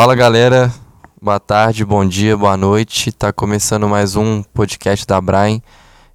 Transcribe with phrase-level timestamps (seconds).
[0.00, 0.72] Fala galera,
[1.20, 3.10] boa tarde, bom dia, boa noite.
[3.10, 5.60] Tá começando mais um podcast da Brian.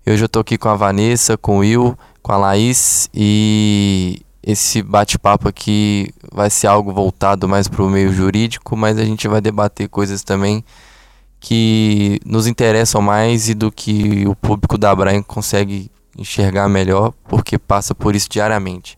[0.08, 4.82] Hoje eu tô aqui com a Vanessa, com o Will, com a Laís e esse
[4.82, 9.42] bate-papo aqui vai ser algo voltado mais para o meio jurídico, mas a gente vai
[9.42, 10.64] debater coisas também
[11.42, 17.60] que nos interessam mais e do que o público da Brian consegue enxergar melhor, porque
[17.60, 18.98] passa por isso diariamente.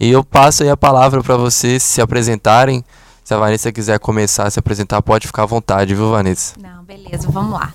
[0.00, 2.84] E eu passo aí a palavra para vocês se apresentarem.
[3.26, 6.54] Se a Vanessa quiser começar a se apresentar, pode ficar à vontade, viu, Vanessa?
[6.62, 7.74] Não, beleza, vamos lá.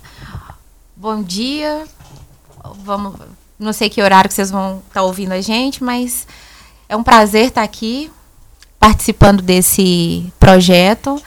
[0.96, 1.84] Bom dia.
[2.86, 3.16] Vamos,
[3.60, 6.26] não sei que horário que vocês vão estar tá ouvindo a gente, mas
[6.88, 8.10] é um prazer estar tá aqui
[8.80, 11.22] participando desse projeto.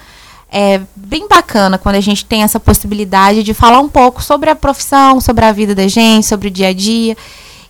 [0.51, 4.57] É bem bacana quando a gente tem essa possibilidade de falar um pouco sobre a
[4.57, 7.15] profissão, sobre a vida da gente, sobre o dia a dia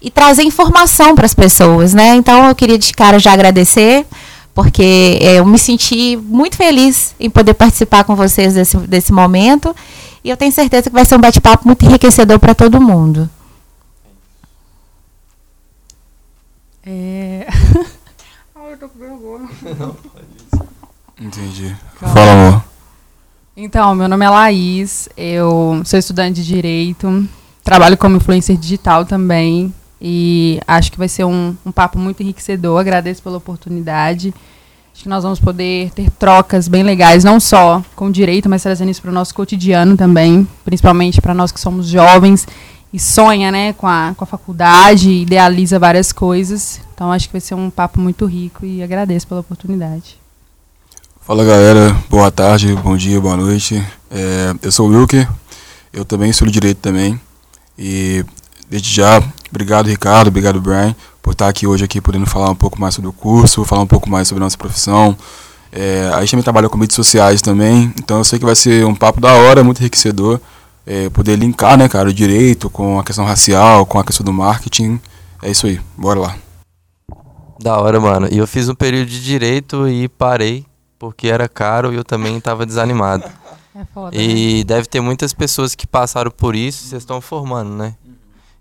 [0.01, 2.15] e trazer informação para as pessoas, né?
[2.15, 4.07] Então eu queria de cara já agradecer
[4.55, 9.75] porque é, eu me senti muito feliz em poder participar com vocês desse, desse momento
[10.23, 13.29] e eu tenho certeza que vai ser um bate-papo muito enriquecedor para todo mundo.
[16.87, 17.46] É...
[18.55, 19.49] Ai, eu tô com vergonha.
[21.21, 21.77] Entendi.
[22.01, 22.65] Fala, amor.
[23.57, 27.29] Então, meu nome é Laís, eu sou estudante de Direito,
[27.63, 29.73] trabalho como influencer digital também,
[30.07, 32.79] e acho que vai ser um, um papo muito enriquecedor.
[32.79, 34.35] Agradeço pela oportunidade.
[34.93, 38.91] Acho que nós vamos poder ter trocas bem legais, não só com direito, mas trazendo
[38.91, 42.46] isso para o nosso cotidiano também, principalmente para nós que somos jovens
[42.93, 46.83] e sonha né, com, a, com a faculdade, idealiza várias coisas.
[46.93, 50.18] Então acho que vai ser um papo muito rico e agradeço pela oportunidade.
[51.23, 53.83] Fala galera, boa tarde, bom dia, boa noite.
[54.11, 55.27] É, eu sou o Wilker,
[55.95, 57.18] eu também sou de direito também.
[57.79, 58.23] E
[58.68, 59.23] Desde já,
[59.55, 63.09] obrigado Ricardo, obrigado Brian, por estar aqui hoje aqui podendo falar um pouco mais sobre
[63.09, 65.16] o curso, falar um pouco mais sobre a nossa profissão.
[65.71, 68.84] É, a gente também trabalha com mídias sociais também, então eu sei que vai ser
[68.84, 70.41] um papo da hora, muito enriquecedor,
[70.87, 74.33] é, poder linkar, né, cara, o direito com a questão racial, com a questão do
[74.33, 75.01] marketing.
[75.43, 76.37] É isso aí, bora lá.
[77.61, 78.28] Da hora, mano.
[78.31, 80.67] E eu fiz um período de direito e parei,
[80.99, 83.25] porque era caro e eu também estava desanimado.
[83.77, 84.65] É foda, e né?
[84.65, 87.97] deve ter muitas pessoas que passaram por isso e vocês estão formando, né?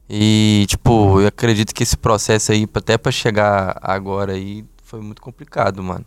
[0.09, 5.21] E, tipo, eu acredito que esse processo aí, até pra chegar agora aí, foi muito
[5.21, 6.05] complicado, mano.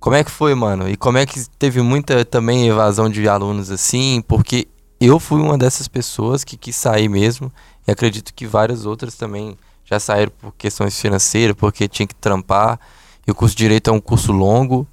[0.00, 0.88] Como é que foi, mano?
[0.88, 4.22] E como é que teve muita também evasão de alunos assim?
[4.26, 4.68] Porque
[5.00, 7.52] eu fui uma dessas pessoas que quis sair mesmo.
[7.86, 12.78] E acredito que várias outras também já saíram por questões financeiras, porque tinha que trampar.
[13.26, 14.86] E o curso de Direito é um curso longo.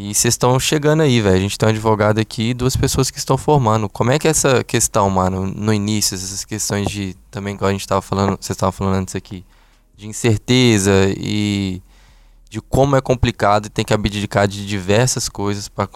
[0.00, 1.34] E vocês estão chegando aí, velho.
[1.34, 3.88] A gente tem um advogado aqui e duas pessoas que estão formando.
[3.88, 7.72] Como é que é essa questão, mano, no início, essas questões de também que a
[7.72, 9.44] gente estava falando, vocês estavam falando antes aqui,
[9.96, 11.82] de incerteza e
[12.48, 15.88] de como é complicado e tem que abdicar de diversas coisas para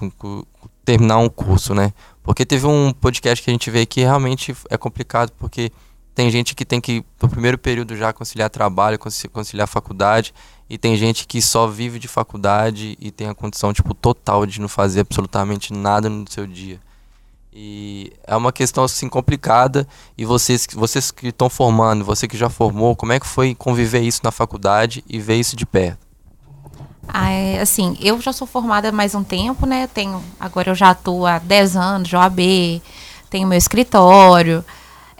[0.84, 1.92] terminar um curso, né?
[2.24, 5.70] Porque teve um podcast que a gente vê que realmente é complicado porque
[6.14, 10.34] tem gente que tem que no primeiro período já conciliar trabalho, conciliar faculdade
[10.68, 14.60] e tem gente que só vive de faculdade e tem a condição, tipo, total de
[14.60, 16.80] não fazer absolutamente nada no seu dia.
[17.52, 19.86] E é uma questão, assim, complicada.
[20.16, 24.00] E vocês, vocês que estão formando, você que já formou, como é que foi conviver
[24.00, 26.06] isso na faculdade e ver isso de perto?
[27.06, 29.86] Ah, é, assim, eu já sou formada há mais um tempo, né?
[29.86, 32.80] Tenho, agora eu já atuo há 10 anos de OAB,
[33.28, 34.64] tenho meu escritório.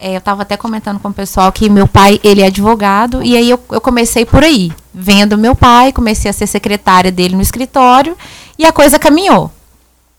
[0.05, 3.37] É, eu estava até comentando com o pessoal que meu pai, ele é advogado, e
[3.37, 7.41] aí eu, eu comecei por aí, vendo meu pai, comecei a ser secretária dele no
[7.41, 8.19] escritório,
[8.59, 9.49] e a coisa caminhou.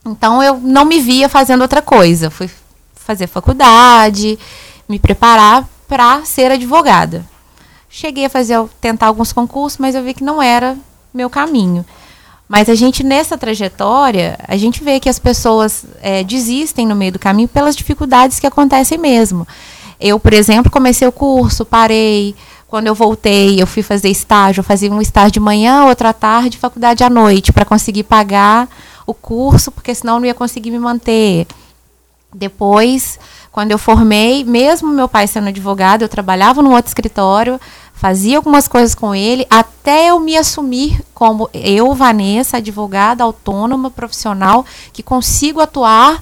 [0.06, 2.30] Então eu não me via fazendo outra coisa.
[2.30, 2.48] Fui
[2.94, 4.38] fazer faculdade,
[4.88, 7.22] me preparar para ser advogada.
[7.90, 10.78] Cheguei a fazer tentar alguns concursos, mas eu vi que não era
[11.12, 11.84] meu caminho.
[12.48, 17.12] Mas a gente, nessa trajetória, a gente vê que as pessoas é, desistem no meio
[17.12, 19.46] do caminho pelas dificuldades que acontecem mesmo.
[20.00, 22.34] Eu, por exemplo, comecei o curso, parei.
[22.66, 24.60] Quando eu voltei, eu fui fazer estágio.
[24.60, 28.68] Eu fazia um estágio de manhã, outra tarde, faculdade à noite, para conseguir pagar
[29.06, 31.46] o curso, porque senão eu não ia conseguir me manter.
[32.34, 33.18] Depois,
[33.52, 37.60] quando eu formei, mesmo meu pai sendo advogado, eu trabalhava num outro escritório,
[37.92, 44.66] fazia algumas coisas com ele, até eu me assumir como eu, Vanessa, advogada autônoma, profissional,
[44.92, 46.20] que consigo atuar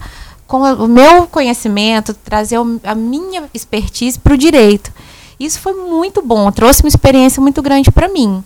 [0.53, 4.93] com o meu conhecimento, trazer a minha expertise para o direito.
[5.41, 8.45] Isso foi muito bom, trouxe uma experiência muito grande para mim.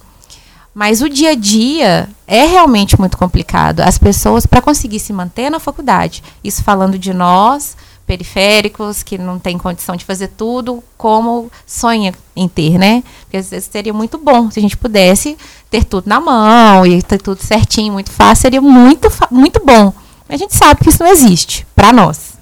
[0.72, 3.80] Mas o dia a dia é realmente muito complicado.
[3.80, 7.76] As pessoas, para conseguir se manter na faculdade, isso falando de nós,
[8.06, 13.02] periféricos, que não tem condição de fazer tudo como sonha em ter, né?
[13.22, 15.36] Porque às vezes seria muito bom se a gente pudesse
[15.68, 19.92] ter tudo na mão e ter tudo certinho, muito fácil, seria muito, muito bom.
[20.28, 22.34] A gente sabe que isso não existe para nós.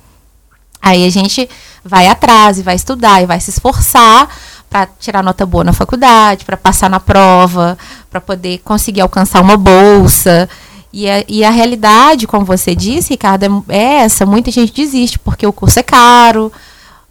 [0.80, 1.48] Aí a gente
[1.84, 4.28] vai atrás e vai estudar e vai se esforçar
[4.68, 7.78] para tirar nota boa na faculdade, para passar na prova,
[8.10, 10.48] para poder conseguir alcançar uma bolsa.
[10.92, 14.26] E a, e a realidade, como você disse, Ricardo, é, é essa.
[14.26, 16.52] Muita gente desiste porque o curso é caro,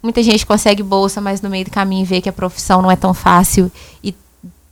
[0.02, 2.96] muita gente consegue bolsa, mas no meio do caminho vê que a profissão não é
[2.96, 3.70] tão fácil
[4.02, 4.14] e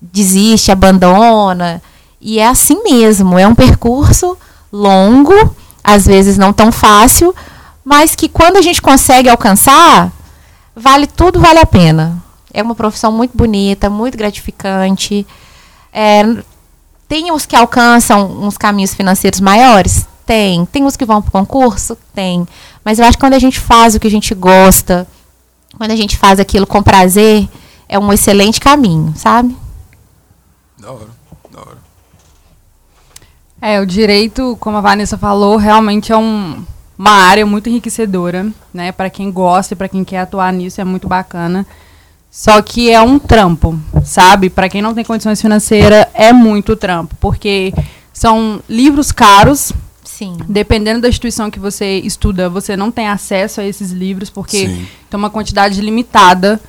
[0.01, 1.83] desiste, abandona.
[2.21, 4.37] E é assim mesmo, é um percurso
[4.73, 7.35] longo, às vezes não tão fácil,
[7.85, 10.13] mas que quando a gente consegue alcançar,
[10.75, 12.23] vale tudo, vale a pena.
[12.53, 15.27] É uma profissão muito bonita, muito gratificante.
[15.93, 16.23] É,
[17.09, 20.07] tem os que alcançam uns caminhos financeiros maiores?
[20.25, 20.65] Tem.
[20.67, 21.97] Tem os que vão para o concurso?
[22.15, 22.47] Tem.
[22.85, 25.07] Mas eu acho que quando a gente faz o que a gente gosta,
[25.77, 27.49] quando a gente faz aquilo com prazer,
[27.89, 29.57] é um excelente caminho, sabe?
[30.79, 31.22] Da hora.
[33.65, 36.65] É, o direito, como a Vanessa falou, realmente é um,
[36.99, 38.91] uma área muito enriquecedora, né?
[38.91, 41.65] Para quem gosta e para quem quer atuar nisso, é muito bacana.
[42.29, 44.51] Só que é um trampo, sabe?
[44.51, 47.73] Para quem não tem condições financeiras, é muito trampo, porque
[48.13, 49.73] são livros caros.
[50.03, 50.39] Sim.
[50.49, 54.87] Dependendo da instituição que você estuda, você não tem acesso a esses livros, porque Sim.
[55.09, 56.61] tem uma quantidade limitada.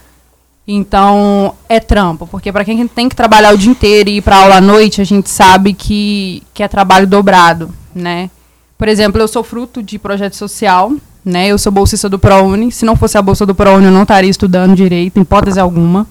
[0.67, 4.37] Então, é trampo, porque para quem tem que trabalhar o dia inteiro e ir para
[4.37, 8.29] aula à noite, a gente sabe que, que é trabalho dobrado, né?
[8.77, 10.93] Por exemplo, eu sou fruto de projeto social,
[11.23, 11.47] né?
[11.47, 12.71] Eu sou bolsista do ProUni.
[12.71, 16.07] Se não fosse a bolsa do ProUni, eu não estaria estudando direito, em hipótese alguma,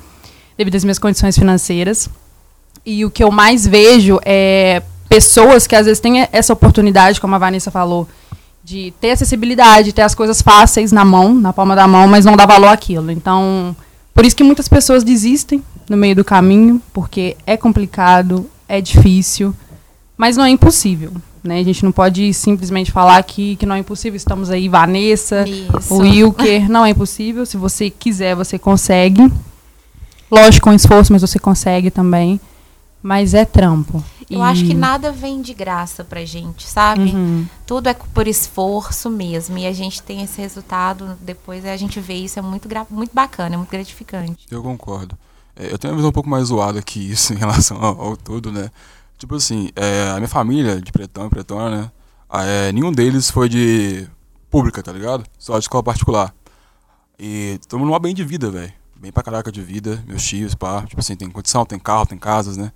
[0.57, 2.09] devido às minhas condições financeiras.
[2.85, 7.35] E o que eu mais vejo é pessoas que às vezes têm essa oportunidade, como
[7.35, 8.09] a Vanessa falou,
[8.65, 12.37] de ter acessibilidade, ter as coisas fáceis na mão, na palma da mão, mas não
[12.37, 13.11] dá valor àquilo.
[13.11, 13.77] Então,
[14.15, 19.55] por isso que muitas pessoas desistem no meio do caminho, porque é complicado, é difícil,
[20.17, 21.13] mas não é impossível.
[21.43, 21.59] Né?
[21.59, 24.17] A gente não pode simplesmente falar que, que não é impossível.
[24.17, 25.93] Estamos aí, Vanessa, Isso.
[25.93, 26.69] o Wilker.
[26.71, 27.45] Não é impossível.
[27.45, 29.29] Se você quiser, você consegue.
[30.31, 32.41] Lógico, com esforço, mas você consegue também.
[33.03, 34.03] Mas é trampo.
[34.31, 34.43] Eu e...
[34.43, 37.15] acho que nada vem de graça pra gente, sabe?
[37.15, 37.47] Uhum.
[37.67, 39.59] Tudo é por esforço mesmo.
[39.59, 43.55] E a gente tem esse resultado, depois a gente vê isso, é muito, muito bacana,
[43.55, 44.47] é muito gratificante.
[44.51, 45.19] Eu concordo.
[45.55, 48.17] É, eu tenho uma visão um pouco mais zoada que isso em relação ao, ao
[48.17, 48.71] todo, né?
[49.19, 51.91] Tipo assim, é, a minha família de pretão e pretona, né?
[52.33, 54.09] É, nenhum deles foi de
[54.51, 55.25] pública, tá ligado?
[55.39, 56.35] Só de escola particular.
[57.19, 58.73] E estamos numa bem de vida, velho.
[58.97, 60.83] Bem pra caraca de vida, meus tios, pá.
[60.87, 62.73] Tipo assim, tem condição, tem carro, tem casas, né?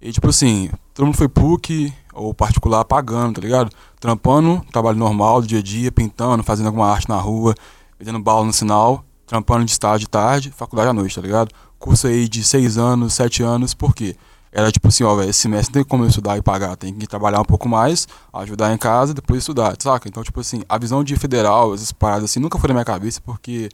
[0.00, 3.70] E tipo assim, todo mundo foi PUC ou particular pagando, tá ligado?
[3.98, 7.54] Trampando, trabalho normal, do dia a dia, pintando, fazendo alguma arte na rua,
[7.98, 11.50] vendendo bala no sinal, trampando de estágio de tarde, faculdade à noite, tá ligado?
[11.78, 14.16] Curso aí de seis anos, sete anos, por quê?
[14.56, 16.94] era tipo assim, ó, velho, esse semestre não tem como eu estudar e pagar, tem
[16.94, 20.08] que trabalhar um pouco mais, ajudar em casa, depois estudar, saca?
[20.08, 23.20] Então, tipo assim, a visão de federal, essas paradas assim, nunca foi na minha cabeça,
[23.20, 23.68] porque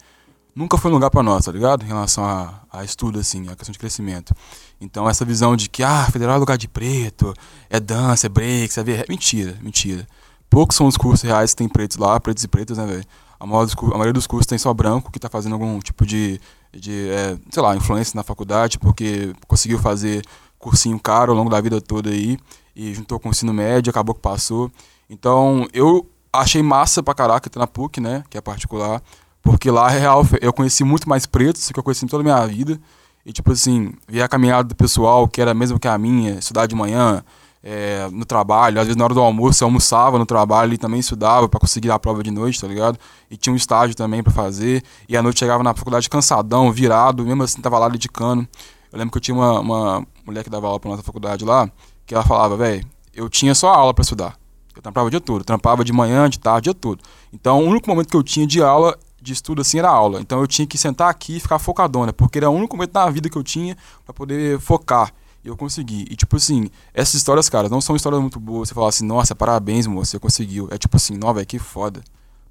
[0.55, 1.85] nunca foi um lugar para nós, tá ligado?
[1.85, 4.35] Em relação a, a estudo, assim, a questão de crescimento.
[4.81, 7.35] Então, essa visão de que, ah, federal é lugar de preto,
[7.71, 8.93] é dança, é break, sabe?
[8.93, 10.07] É mentira, mentira.
[10.51, 13.05] Poucos são os cursos reais que tem pretos lá, pretos e pretas, né, velho?
[13.41, 16.41] A, maioria dos cursos tem só branco, que tá fazendo algum tipo de,
[16.73, 20.23] de é, sei lá, influência na faculdade, porque conseguiu fazer
[20.59, 22.39] cursinho caro ao longo da vida toda aí,
[22.77, 24.71] e juntou com o ensino médio, acabou que passou.
[25.11, 29.03] Então, eu achei massa pra caraca ter na PUC, né, que é particular,
[29.43, 32.25] porque lá, real, eu conheci muito mais pretos do que eu conheci em toda a
[32.25, 32.81] minha vida.
[33.25, 36.39] E, tipo assim, ver a caminhada do pessoal, que era a mesma que a minha,
[36.39, 37.23] estudar de manhã,
[37.63, 40.99] é, no trabalho, às vezes na hora do almoço eu almoçava no trabalho e também
[40.99, 42.99] estudava para conseguir a prova de noite, tá ligado?
[43.31, 47.25] E tinha um estágio também para fazer, e à noite chegava na faculdade cansadão, virado,
[47.25, 48.47] mesmo assim tava lá dedicando.
[48.93, 51.71] Eu lembro que eu tinha uma, uma mulher que dava aula pra nossa faculdade lá,
[52.05, 52.85] que ela falava, velho,
[53.15, 54.37] eu tinha só aula para estudar.
[54.75, 57.01] Eu trampava o dia todo, trampava de manhã, de tarde, o dia todo.
[57.33, 60.21] Então, o único momento que eu tinha de aula, de estudo assim, era aula.
[60.21, 63.09] Então, eu tinha que sentar aqui e ficar focadona, porque era o único momento da
[63.09, 65.13] vida que eu tinha para poder focar.
[65.45, 66.07] E eu consegui.
[66.11, 68.69] E, tipo assim, essas histórias, cara, não são histórias muito boas.
[68.69, 70.69] Você fala assim, nossa, parabéns, você conseguiu.
[70.71, 72.03] É tipo assim, velho, que foda.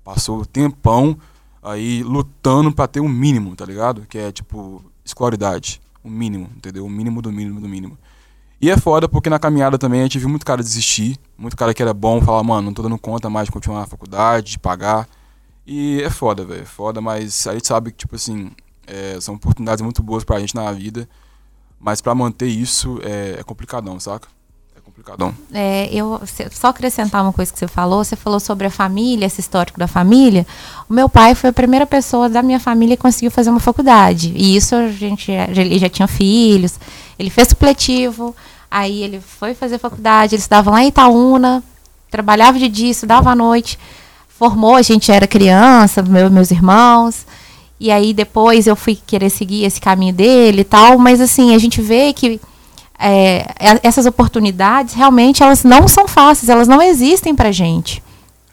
[0.03, 1.17] Passou o tempão
[1.63, 4.05] aí lutando para ter um mínimo, tá ligado?
[4.07, 5.81] Que é, tipo, escolaridade.
[6.03, 6.85] O mínimo, entendeu?
[6.85, 7.97] O mínimo do mínimo do mínimo.
[8.59, 11.73] E é foda porque na caminhada também a gente viu muito cara desistir, muito cara
[11.73, 14.59] que era bom falar, mano, não tô dando conta mais de continuar na faculdade, de
[14.59, 15.07] pagar.
[15.65, 18.51] E é foda, velho, é foda, mas a gente sabe que, tipo assim,
[18.87, 21.07] é, são oportunidades muito boas pra gente na vida,
[21.79, 24.27] mas pra manter isso é, é complicadão, saca?
[24.75, 25.33] É complicadão.
[25.53, 29.39] É, eu só acrescentar uma coisa que você falou, você falou sobre a família, esse
[29.39, 30.45] histórico da família.
[30.89, 34.33] O meu pai foi a primeira pessoa da minha família que conseguiu fazer uma faculdade.
[34.35, 36.79] E isso a gente ele já tinha filhos.
[37.17, 38.35] Ele fez supletivo,
[38.69, 41.63] aí ele foi fazer faculdade, ele estudava lá em Itaúna,
[42.09, 43.77] trabalhava de dia, estudava à noite,
[44.41, 47.27] formou, a gente era criança, meu, meus irmãos.
[47.79, 51.59] E aí depois eu fui querer seguir esse caminho dele e tal, mas assim, a
[51.59, 52.41] gente vê que
[52.97, 53.45] é,
[53.83, 58.01] essas oportunidades realmente elas não são fáceis, elas não existem pra gente.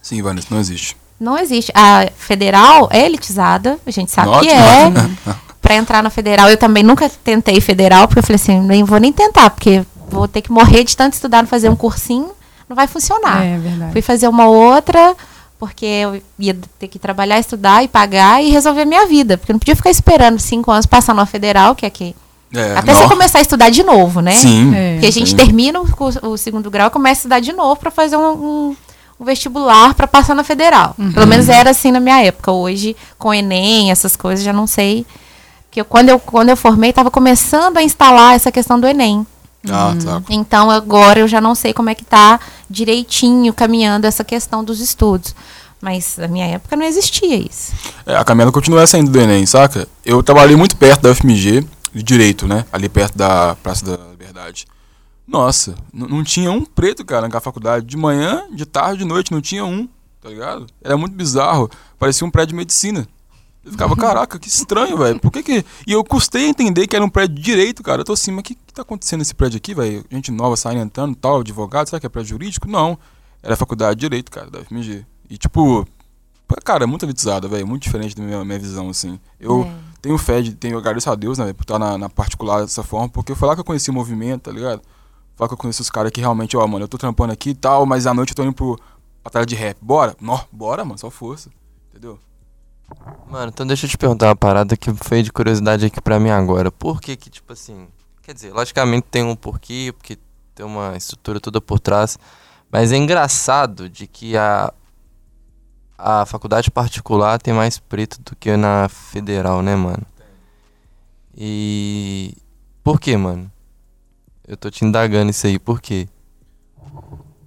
[0.03, 0.95] Sim, Vanessa, não existe.
[1.19, 1.73] Não existe.
[1.75, 4.93] A federal é elitizada, a gente sabe que é.
[5.63, 8.99] para entrar na federal, eu também nunca tentei federal, porque eu falei assim, nem vou
[8.99, 12.31] nem tentar, porque vou ter que morrer de tanto estudar, fazer um cursinho,
[12.69, 13.43] não vai funcionar.
[13.43, 13.93] É, verdade.
[13.93, 15.17] Fui fazer uma outra,
[15.59, 19.51] porque eu ia ter que trabalhar, estudar e pagar e resolver a minha vida, porque
[19.51, 22.15] eu não podia ficar esperando cinco anos passar numa federal, que é que
[22.55, 23.01] é, Até não.
[23.01, 24.33] você começar a estudar de novo, né?
[24.33, 24.75] Sim.
[24.75, 24.93] É.
[24.93, 25.37] Porque a gente sim.
[25.37, 25.87] termina o,
[26.29, 28.77] o, segundo grau e começa a estudar de novo para fazer um, um,
[29.21, 30.95] um vestibular para passar na federal.
[30.99, 31.13] Uhum.
[31.13, 32.51] Pelo menos era assim na minha época.
[32.51, 35.05] Hoje, com Enem, essas coisas, já não sei.
[35.65, 39.27] Porque eu, quando, eu, quando eu formei, estava começando a instalar essa questão do Enem.
[39.71, 39.99] Ah, uhum.
[39.99, 40.23] tá.
[40.31, 44.81] Então agora eu já não sei como é que tá direitinho caminhando essa questão dos
[44.81, 45.35] estudos.
[45.81, 47.73] Mas na minha época não existia isso.
[48.05, 49.87] É, a caminhada continua saindo do Enem, saca?
[50.05, 52.65] Eu trabalhei muito perto da UFMG de direito, né?
[52.73, 54.67] Ali perto da Praça da Liberdade.
[55.27, 57.85] Nossa, não tinha um preto, cara, naquela faculdade.
[57.85, 59.87] De manhã, de tarde, de noite, não tinha um,
[60.21, 60.67] tá ligado?
[60.83, 61.71] Era muito bizarro.
[61.99, 63.07] Parecia um prédio de medicina.
[63.65, 65.21] Eu ficava, caraca, que estranho, velho.
[65.21, 65.65] Por que que.
[65.87, 68.01] E eu custei a entender que era um prédio de direito, cara.
[68.01, 70.05] Eu tô assim, mas o que, que tá acontecendo nesse prédio aqui, velho?
[70.11, 72.69] Gente nova saindo, entrando tal, advogado, será que é prédio jurídico?
[72.69, 72.99] Não.
[73.43, 75.05] Era faculdade de direito, cara, da FMG.
[75.29, 75.87] E, tipo,
[76.65, 77.67] cara, é muito elitizada, velho.
[77.67, 79.19] Muito diferente da minha, minha visão, assim.
[79.39, 79.65] Eu.
[79.65, 82.83] É tenho fé, de, tenho, agradeço a Deus, né, por estar na, na, particular dessa
[82.83, 84.81] forma, porque foi lá que eu conheci o movimento, tá ligado?
[85.35, 87.51] Foi lá que eu conheci os caras que realmente, ó, mano, eu tô trampando aqui
[87.51, 88.79] e tal, mas à noite eu tô indo pro
[89.23, 89.77] batalha de rap.
[89.81, 90.17] Bora?
[90.21, 91.51] Nó, bora, mano, só força.
[91.91, 92.19] Entendeu?
[93.29, 96.31] Mano, então deixa eu te perguntar uma parada que foi de curiosidade aqui pra mim
[96.31, 96.73] agora.
[96.73, 97.89] Por que que, tipo assim,
[98.23, 100.19] quer dizer, logicamente tem um porquê, porque
[100.55, 102.19] tem uma estrutura toda por trás,
[102.71, 104.73] mas é engraçado de que a,
[105.97, 110.07] a faculdade particular tem mais preto do que na federal, né, mano?
[111.37, 112.35] E.
[112.83, 113.51] Por que, mano?
[114.47, 116.09] Eu tô te indagando isso aí, por quê?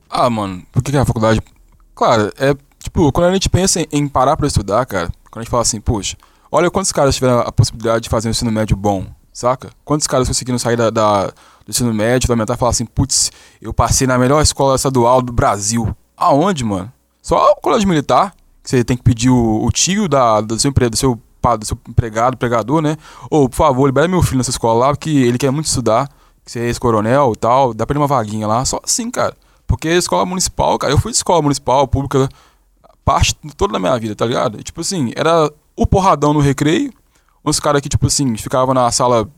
[0.10, 1.42] Ah, mano, por que, a faculdade.
[1.96, 2.56] Claro, é.
[2.82, 5.64] Tipo, quando a gente pensa em, em parar pra estudar, cara, quando a gente fala
[5.64, 6.18] assim, poxa,
[6.52, 9.72] olha quantos caras tiveram a possibilidade de fazer um ensino médio bom, saca?
[9.84, 11.28] Quantos caras conseguiram sair da, da
[11.66, 15.32] do ensino médio, fundamental e falar assim, putz, eu passei na melhor escola estadual do
[15.32, 15.96] Brasil.
[16.18, 16.92] Aonde, mano?
[17.22, 18.34] Só o colégio militar
[18.64, 21.78] que você tem que pedir o, o tio da, do, seu, do, seu, do seu
[21.88, 22.98] empregado, pregador, né?
[23.30, 26.08] Ou, por favor, libera meu filho nessa escola lá, porque ele quer muito estudar,
[26.46, 29.36] que você é ex-coronel e tal, dá pra ele uma vaguinha lá, só assim, cara.
[29.66, 32.28] Porque escola municipal, cara, eu fui de escola municipal, pública,
[33.12, 34.58] parte toda da minha vida, tá ligado?
[34.58, 36.94] E, tipo assim, era o porradão no recreio,
[37.44, 39.30] uns caras que, tipo assim, ficavam na sala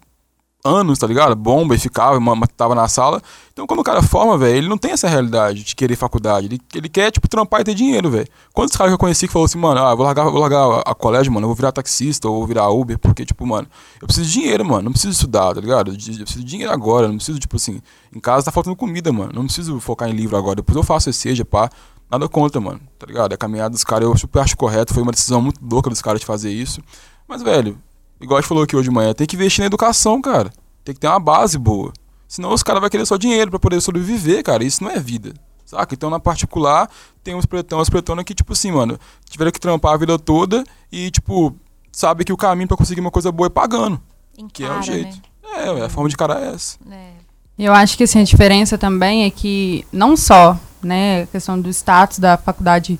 [0.63, 1.35] anos, tá ligado?
[1.35, 2.19] Bomba e ficava,
[2.55, 3.21] tava na sala.
[3.51, 6.47] Então, quando o cara forma, velho, ele não tem essa realidade de querer faculdade.
[6.47, 8.27] Ele, ele quer, tipo, trampar e ter dinheiro, velho.
[8.53, 10.91] Quantos caras que eu conheci que falou assim, mano, ah, vou largar, vou largar a,
[10.91, 13.67] a colégio, mano, eu vou virar taxista ou vou virar Uber, porque, tipo, mano,
[14.01, 15.91] eu preciso de dinheiro, mano, não preciso estudar, tá ligado?
[15.91, 17.81] Eu preciso de dinheiro agora, não preciso, tipo assim,
[18.15, 21.09] em casa tá faltando comida, mano, não preciso focar em livro agora, depois eu faço
[21.09, 21.69] esse seja, pá.
[22.13, 23.33] Nada contra, mano, tá ligado?
[23.33, 26.19] A caminhada dos caras eu super acho correto, foi uma decisão muito louca dos caras
[26.19, 26.79] de fazer isso.
[27.27, 27.75] Mas, velho,
[28.21, 30.53] igual a gente falou aqui hoje de manhã, tem que investir na educação, cara.
[30.83, 31.91] Tem que ter uma base boa.
[32.27, 34.63] Senão os caras vão querer só dinheiro para poder sobreviver, cara.
[34.63, 35.33] Isso não é vida.
[35.65, 35.95] Saca?
[35.95, 36.87] Então, na particular,
[37.23, 40.63] tem uns pretão, umas pretonas que, tipo assim, mano, tiveram que trampar a vida toda
[40.91, 41.55] e, tipo,
[41.91, 43.99] sabe que o caminho para conseguir uma coisa boa é pagando.
[44.37, 45.19] Encara, que é o jeito.
[45.41, 45.79] Né?
[45.79, 46.77] É, a forma de cara é essa.
[46.91, 47.13] É.
[47.57, 51.69] Eu acho que assim, a diferença também é que não só, né, a questão do
[51.69, 52.99] status da faculdade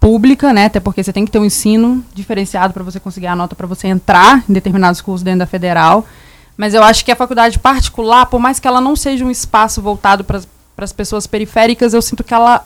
[0.00, 3.36] pública, né, até porque você tem que ter um ensino diferenciado para você conseguir a
[3.36, 6.06] nota para você entrar em determinados cursos dentro da federal.
[6.56, 9.82] Mas eu acho que a faculdade particular, por mais que ela não seja um espaço
[9.82, 10.40] voltado para
[10.78, 12.64] as pessoas periféricas, eu sinto que ela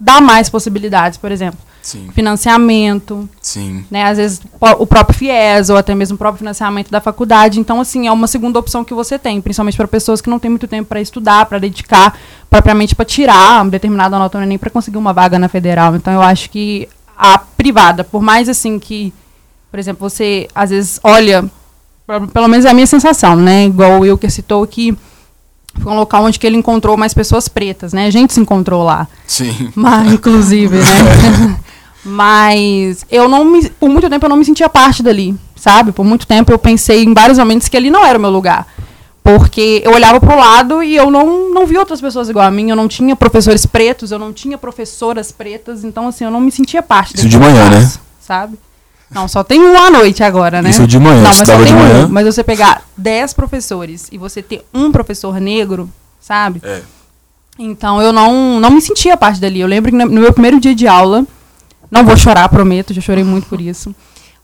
[0.00, 1.60] dá mais possibilidades, por exemplo.
[1.82, 2.10] Sim.
[2.12, 3.28] Financiamento.
[3.40, 3.84] Sim.
[3.90, 4.40] Né, às vezes
[4.78, 7.60] o próprio FIES ou até mesmo o próprio financiamento da faculdade.
[7.60, 10.50] Então, assim, é uma segunda opção que você tem, principalmente para pessoas que não têm
[10.50, 14.70] muito tempo para estudar, para dedicar, propriamente para tirar uma determinada nota no Enem para
[14.70, 15.96] conseguir uma vaga na federal.
[15.96, 19.12] Então, eu acho que a privada, por mais assim que,
[19.70, 21.50] por exemplo, você às vezes olha
[22.32, 23.66] pelo menos é a minha sensação, né?
[23.66, 24.96] Igual o Wilker citou que
[25.80, 28.06] foi um local onde que ele encontrou mais pessoas pretas, né?
[28.06, 29.08] A gente se encontrou lá.
[29.26, 29.70] Sim.
[29.74, 31.56] Mas, inclusive, né?
[32.04, 35.92] Mas eu não me, por muito tempo eu não me sentia parte dali, sabe?
[35.92, 38.66] Por muito tempo eu pensei em vários momentos que ali não era o meu lugar.
[39.22, 42.70] Porque eu olhava pro lado e eu não, não vi outras pessoas igual a mim.
[42.70, 45.84] Eu não tinha professores pretos, eu não tinha professoras pretas.
[45.84, 47.92] Então, assim, eu não me sentia parte Isso de manhã, né?
[48.18, 48.58] Sabe?
[49.10, 50.70] Não, só tem um à noite agora, né?
[50.70, 52.06] Isso de manhã, não, mas só tem de manhã.
[52.06, 52.08] um.
[52.08, 55.90] Mas você pegar 10 professores e você ter um professor negro,
[56.20, 56.60] sabe?
[56.64, 56.80] É.
[57.58, 59.60] Então eu não, não me sentia parte dali.
[59.60, 61.26] Eu lembro que no meu primeiro dia de aula,
[61.90, 63.94] não vou chorar, prometo, já chorei muito por isso.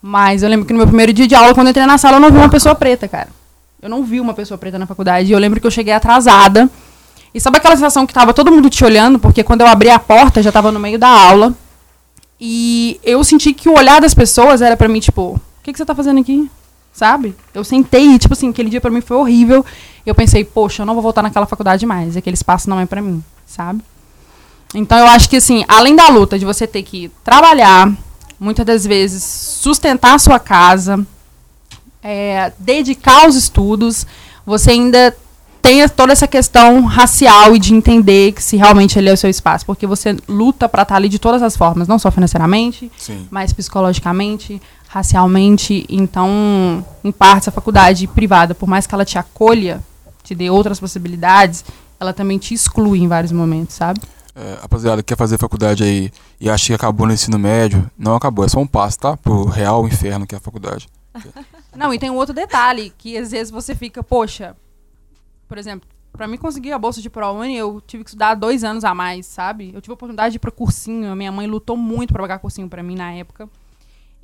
[0.03, 2.17] Mas eu lembro que no meu primeiro dia de aula, quando eu entrei na sala,
[2.17, 3.29] eu não vi uma pessoa preta, cara.
[3.81, 5.29] Eu não vi uma pessoa preta na faculdade.
[5.29, 6.69] E eu lembro que eu cheguei atrasada.
[7.33, 9.19] E sabe aquela sensação que tava todo mundo te olhando?
[9.19, 11.55] Porque quando eu abri a porta, já tava no meio da aula.
[12.41, 15.79] E eu senti que o olhar das pessoas era para mim, tipo, o que, que
[15.79, 16.51] você tá fazendo aqui?
[16.93, 17.35] Sabe?
[17.55, 19.65] Eu sentei e, tipo assim, aquele dia para mim foi horrível.
[20.05, 22.17] Eu pensei, poxa, eu não vou voltar naquela faculdade mais.
[22.17, 23.83] Aquele espaço não é para mim, sabe?
[24.75, 27.93] Então eu acho que, assim, além da luta de você ter que trabalhar,
[28.39, 31.07] muitas das vezes sustentar a sua casa,
[32.03, 34.07] é, dedicar aos estudos,
[34.45, 35.17] você ainda
[35.67, 39.29] tem toda essa questão racial e de entender que se realmente ele é o seu
[39.29, 43.27] espaço, porque você luta para estar ali de todas as formas, não só financeiramente, Sim.
[43.33, 45.85] mas psicologicamente, racialmente.
[45.89, 49.83] Então, em parte, a faculdade privada, por mais que ela te acolha,
[50.23, 51.65] te dê outras possibilidades,
[51.99, 54.01] ela também te exclui em vários momentos, sabe?
[54.37, 57.91] É, rapaziada, quer fazer faculdade aí e acha que acabou no ensino médio?
[57.99, 59.17] Não acabou, é só um passo, tá?
[59.17, 60.89] Pro real inferno que é a faculdade.
[61.75, 64.55] Não, e tem um outro detalhe, que às vezes você fica, poxa,
[65.47, 68.85] por exemplo, para mim conseguir a bolsa de ProUni, eu tive que estudar dois anos
[68.85, 69.71] a mais, sabe?
[69.75, 72.39] Eu tive a oportunidade de ir para cursinho, a minha mãe lutou muito para pagar
[72.39, 73.49] cursinho para mim na época.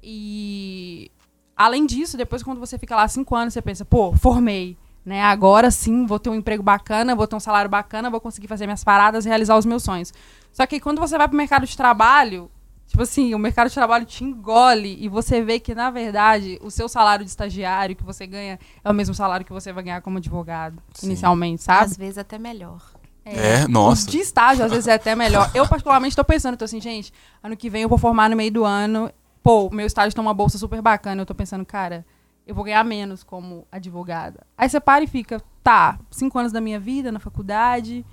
[0.03, 1.11] E
[1.57, 5.23] além disso, depois quando você fica lá cinco anos, você pensa, pô, formei, né?
[5.23, 8.67] Agora sim, vou ter um emprego bacana, vou ter um salário bacana, vou conseguir fazer
[8.67, 10.13] minhas paradas, realizar os meus sonhos.
[10.53, 12.51] Só que quando você vai pro mercado de trabalho,
[12.93, 16.71] Tipo assim, o mercado de trabalho te engole e você vê que, na verdade, o
[16.71, 20.03] seu salário de estagiário que você ganha é o mesmo salário que você vai ganhar
[20.03, 21.07] como advogado, Sim.
[21.07, 21.87] inicialmente, sabe?
[21.87, 22.83] Às vezes até melhor.
[23.25, 24.11] É, nossa.
[24.11, 25.51] De estágio, às vezes, é até melhor.
[25.55, 28.53] Eu, particularmente, tô pensando, tô assim, gente, ano que vem eu vou formar no meio
[28.53, 29.11] do ano.
[29.43, 31.23] Pô, meu estágio tem uma bolsa super bacana.
[31.23, 32.05] Eu tô pensando, cara,
[32.47, 34.47] eu vou ganhar menos como advogada.
[34.55, 38.05] Aí você para e fica, tá, cinco anos da minha vida na faculdade,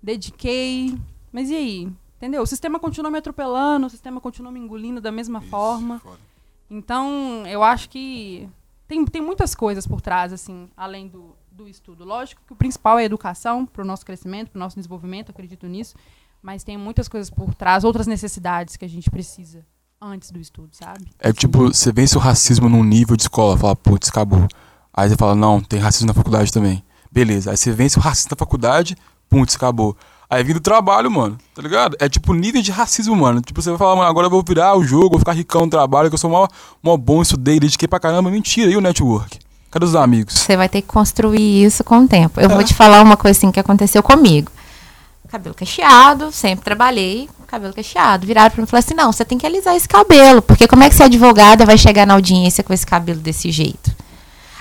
[0.00, 0.96] dediquei,
[1.32, 1.92] mas e aí?
[2.18, 2.42] Entendeu?
[2.42, 6.00] O sistema continua me atropelando, o sistema continua me engolindo da mesma forma.
[6.00, 6.18] foda.
[6.68, 8.48] Então, eu acho que
[8.86, 12.04] tem, tem muitas coisas por trás, assim, além do, do estudo.
[12.04, 15.30] Lógico que o principal é a educação para o nosso crescimento, para o nosso desenvolvimento,
[15.30, 15.94] acredito nisso.
[16.42, 19.64] Mas tem muitas coisas por trás, outras necessidades que a gente precisa
[20.00, 21.06] antes do estudo, sabe?
[21.18, 24.46] É tipo, você vence o racismo num nível de escola, fala, putz, acabou.
[24.92, 26.82] Aí você fala, não, tem racismo na faculdade também.
[27.10, 27.50] Beleza.
[27.50, 28.96] Aí você vence o racismo na faculdade,
[29.28, 29.96] putz, acabou.
[30.30, 31.96] Aí vem do trabalho, mano, tá ligado?
[31.98, 33.40] É tipo nível de racismo, mano.
[33.40, 35.70] Tipo, você vai falar, mano, agora eu vou virar o jogo, vou ficar ricão no
[35.70, 36.46] trabalho, que eu sou mó,
[36.82, 38.30] mó bom, estudei, dediquei pra caramba.
[38.30, 39.38] Mentira, e o network?
[39.70, 40.34] Cadê os amigos?
[40.34, 42.40] Você vai ter que construir isso com o tempo.
[42.40, 44.50] Eu vou te falar uma coisa assim que aconteceu comigo.
[45.28, 48.26] Cabelo cacheado, sempre trabalhei com cabelo cacheado.
[48.26, 50.40] Viraram pra mim e falaram assim: não, você tem que alisar esse cabelo.
[50.40, 53.50] Porque como é que você é advogada vai chegar na audiência com esse cabelo desse
[53.50, 53.94] jeito?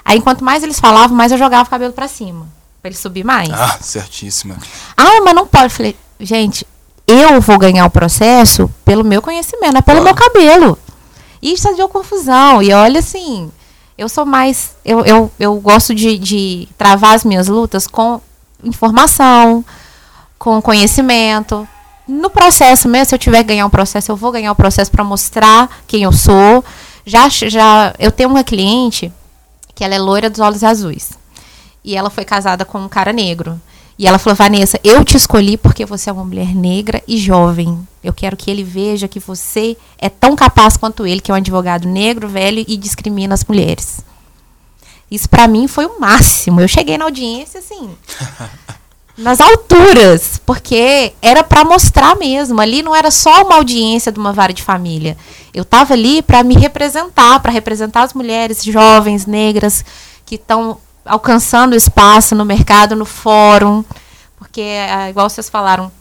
[0.03, 2.47] Aí, quanto mais eles falavam, mais eu jogava o cabelo pra cima.
[2.87, 3.49] Pra ele subir mais.
[3.51, 4.57] Ah, certíssima.
[4.95, 5.65] Ah, mas não pode.
[5.65, 6.65] Eu falei, gente,
[7.05, 10.03] eu vou ganhar o processo pelo meu conhecimento, não é pelo Claro.
[10.05, 10.79] meu cabelo.
[11.41, 12.63] E isso deu confusão.
[12.63, 13.51] E olha assim,
[13.97, 14.71] eu sou mais.
[14.85, 18.21] Eu, eu, eu gosto de, de travar as minhas lutas com
[18.63, 19.65] informação,
[20.39, 21.67] com conhecimento.
[22.07, 24.89] No processo mesmo, se eu tiver que ganhar um processo, eu vou ganhar o processo
[24.89, 26.63] para mostrar quem eu sou.
[27.05, 29.11] Já, já eu tenho uma cliente
[29.75, 31.11] que ela é loira dos olhos azuis.
[31.83, 33.59] E ela foi casada com um cara negro.
[33.99, 37.87] E ela falou, Vanessa, eu te escolhi porque você é uma mulher negra e jovem.
[38.03, 41.37] Eu quero que ele veja que você é tão capaz quanto ele, que é um
[41.37, 44.01] advogado negro, velho e discrimina as mulheres.
[45.09, 46.61] Isso pra mim foi o máximo.
[46.61, 47.89] Eu cheguei na audiência assim,
[49.17, 52.61] nas alturas, porque era pra mostrar mesmo.
[52.61, 55.17] Ali não era só uma audiência de uma vara de família.
[55.53, 59.83] Eu tava ali pra me representar, pra representar as mulheres jovens, negras,
[60.23, 63.83] que estão alcançando espaço no mercado, no fórum.
[64.37, 65.91] Porque, ah, igual vocês falaram,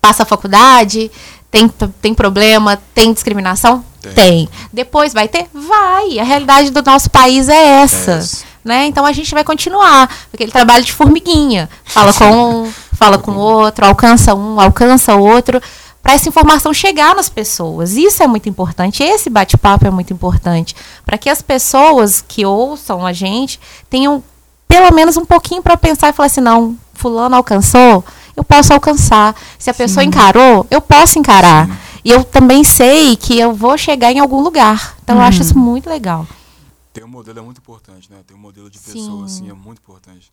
[0.00, 1.10] passa a faculdade,
[1.50, 1.68] tem,
[2.00, 3.84] tem problema, tem discriminação?
[4.00, 4.12] Tem.
[4.12, 4.48] Tem.
[4.72, 5.46] Depois vai ter?
[5.52, 6.18] Vai.
[6.18, 8.12] A realidade do nosso país é essa.
[8.12, 8.44] É essa.
[8.64, 8.86] Né?
[8.86, 10.10] Então a gente vai continuar.
[10.32, 11.68] Aquele trabalho de formiguinha.
[11.84, 12.24] Fala com
[12.64, 15.60] um, fala com outro, alcança um, alcança outro,
[16.02, 17.92] para essa informação chegar nas pessoas.
[17.92, 19.02] Isso é muito importante.
[19.02, 20.74] Esse bate-papo é muito importante.
[21.06, 24.22] Para que as pessoas que ouçam a gente tenham
[24.66, 28.04] pelo menos um pouquinho para pensar e falar assim: não, fulano alcançou,
[28.36, 29.34] eu posso alcançar.
[29.58, 31.68] Se a pessoa encarou, eu posso encarar.
[32.04, 34.96] E eu também sei que eu vou chegar em algum lugar.
[35.02, 36.26] Então eu acho isso muito legal.
[36.92, 38.18] Ter um modelo é muito importante, né?
[38.26, 38.92] Ter um modelo de Sim.
[38.92, 40.30] pessoa, assim, é muito importante.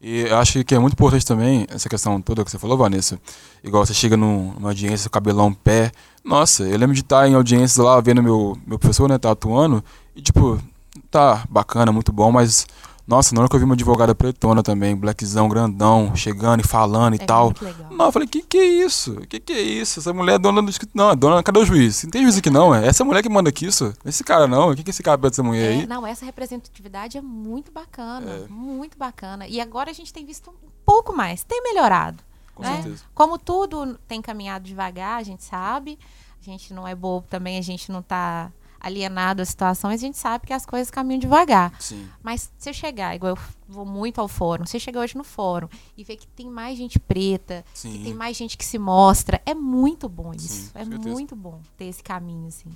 [0.00, 3.20] E eu acho que é muito importante também essa questão toda que você falou, Vanessa.
[3.64, 5.90] Igual você chega numa audiência, cabelão pé.
[6.24, 9.82] Nossa, eu lembro de estar em audiências lá, vendo meu, meu professor, né, tá atuando.
[10.14, 10.62] E tipo,
[11.10, 12.64] tá bacana, muito bom, mas
[13.08, 17.14] nossa, na hora que eu vi uma advogada pretona também, blackzão, grandão, chegando e falando
[17.14, 17.52] e É tal.
[17.90, 19.16] Não, eu falei, que que é isso?
[19.28, 19.98] Que que é isso?
[19.98, 20.96] Essa mulher é dona do escritório.
[21.06, 22.04] Não, é dona, cadê o juiz?
[22.04, 23.92] Não tem juiz aqui não, é essa mulher que manda aqui isso.
[24.04, 25.86] Esse cara não, o que que esse cabelo dessa mulher É, aí?
[25.86, 28.46] não, essa representatividade é muito bacana, É.
[28.48, 29.48] muito bacana.
[29.48, 32.22] E agora a gente tem visto um pouco mais, tem melhorado.
[32.54, 32.74] Com né?
[32.82, 33.04] certeza.
[33.14, 35.98] Como tudo tem caminhado devagar, a gente sabe.
[36.40, 40.06] A gente não é bobo também, a gente não está alienado à situação, mas a
[40.06, 41.72] gente sabe que as coisas caminham devagar.
[41.80, 42.08] Sim.
[42.22, 43.38] Mas se eu chegar, igual eu
[43.68, 46.78] vou muito ao fórum, se eu chegar hoje no fórum e ver que tem mais
[46.78, 48.02] gente preta, que Sim.
[48.04, 50.72] tem mais gente que se mostra, é muito bom Sim, isso.
[50.72, 51.08] com é certeza.
[51.08, 52.70] muito bom ter esse caminho, assim.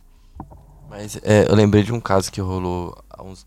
[0.89, 3.47] Mas é, eu lembrei de um caso que rolou há uns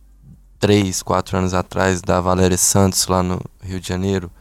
[0.60, 4.32] 3, 4 anos atrás, da Valéria Santos, lá no Rio de Janeiro,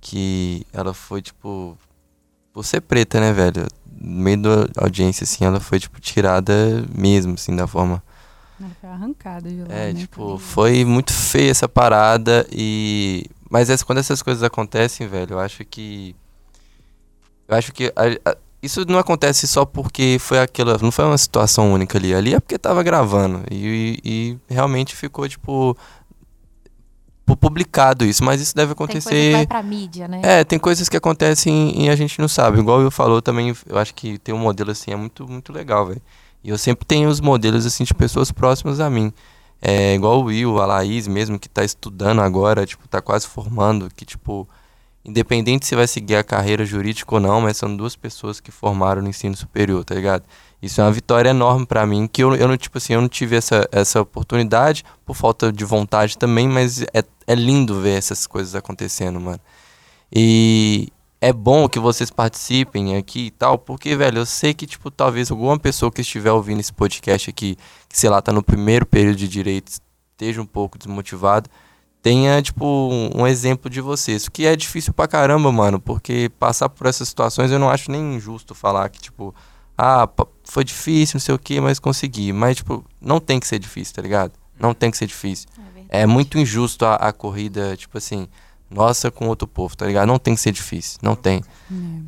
[0.00, 1.76] que ela foi, tipo,
[2.52, 3.66] por ser preta, né, velho?
[4.00, 6.52] No meio da audiência, assim, ela foi, tipo, tirada
[6.94, 8.02] mesmo, assim, da forma
[8.60, 9.66] Ela foi arrancada de lá.
[9.68, 13.24] É, né, tipo, foi muito feia essa parada e.
[13.50, 16.14] Mas essa- quando essas coisas acontecem, velho, eu acho que.
[17.46, 17.92] Eu acho que.
[17.96, 20.76] a- a- isso não acontece só porque foi aquela.
[20.78, 22.12] Não foi uma situação única ali.
[22.14, 23.42] Ali é porque tava gravando.
[23.50, 25.76] E, e- e realmente ficou, tipo.
[27.28, 28.24] Pu- Publicado isso.
[28.24, 29.32] Mas isso deve Tem coisa que acontecer.
[29.32, 30.20] vai pra mídia, né?
[30.22, 32.58] É, tem coisas que acontecem e a gente não sabe.
[32.58, 35.86] Igual eu falou também, eu acho que ter um modelo assim é muito, muito legal,
[35.86, 36.02] velho.
[36.42, 39.12] E eu sempre tenho os modelos assim de pessoas próximas a mim.
[39.60, 43.88] É, igual o Will, a Laís mesmo, que tá estudando agora, tipo, tá quase formando,
[43.94, 44.48] que tipo,
[45.08, 49.00] independente se vai seguir a carreira jurídica ou não, mas são duas pessoas que formaram
[49.00, 50.24] no ensino superior, tá ligado?
[50.60, 53.08] Isso é uma vitória enorme pra mim, que eu, eu não, tipo assim, eu não
[53.08, 58.26] tive essa, essa oportunidade por falta de vontade também, mas é, é lindo ver essas
[58.26, 59.40] coisas acontecendo, mano.
[60.12, 60.88] E
[61.20, 65.30] é bom que vocês participem aqui e tal, porque, velho, eu sei que, tipo, talvez
[65.30, 67.56] alguma pessoa que estiver ouvindo esse podcast aqui,
[67.88, 69.72] que, sei lá, tá no primeiro período de direito,
[70.12, 71.48] esteja um pouco desmotivado,
[72.02, 74.26] tenha, tipo, um, exemplo de vocês.
[74.26, 77.90] O que é difícil pra caramba, mano, porque passar por essas situações eu não acho
[77.90, 79.34] nem injusto falar que, tipo,
[79.76, 80.08] ah,
[80.44, 82.32] foi difícil, não sei o que, mas consegui.
[82.32, 84.32] Mas, tipo, não tem que ser difícil, tá ligado?
[84.58, 85.48] Não tem que ser difícil.
[85.88, 86.02] É.
[86.02, 88.28] É muito injusto a, a corrida, tipo assim,
[88.70, 90.06] nossa com outro povo, tá ligado?
[90.06, 91.42] Não tem que ser difícil, não tem.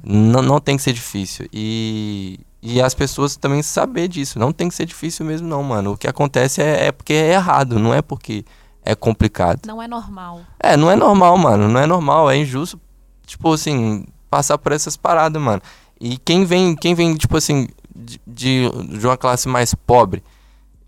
[0.04, 1.46] Não, não tem que ser difícil.
[1.52, 4.38] E, e as pessoas também saber disso.
[4.38, 5.92] Não tem que ser difícil mesmo, não, mano.
[5.92, 8.44] O que acontece é, é porque é errado, não é porque
[8.84, 9.60] é complicado.
[9.66, 10.40] Não é normal.
[10.58, 11.68] É, não é normal, mano.
[11.68, 12.80] Não é normal, é injusto,
[13.26, 15.62] tipo assim, passar por essas paradas, mano.
[16.00, 20.22] E quem vem, quem vem, tipo assim, de, de, de uma classe mais pobre,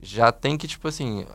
[0.00, 1.26] já tem que, tipo assim,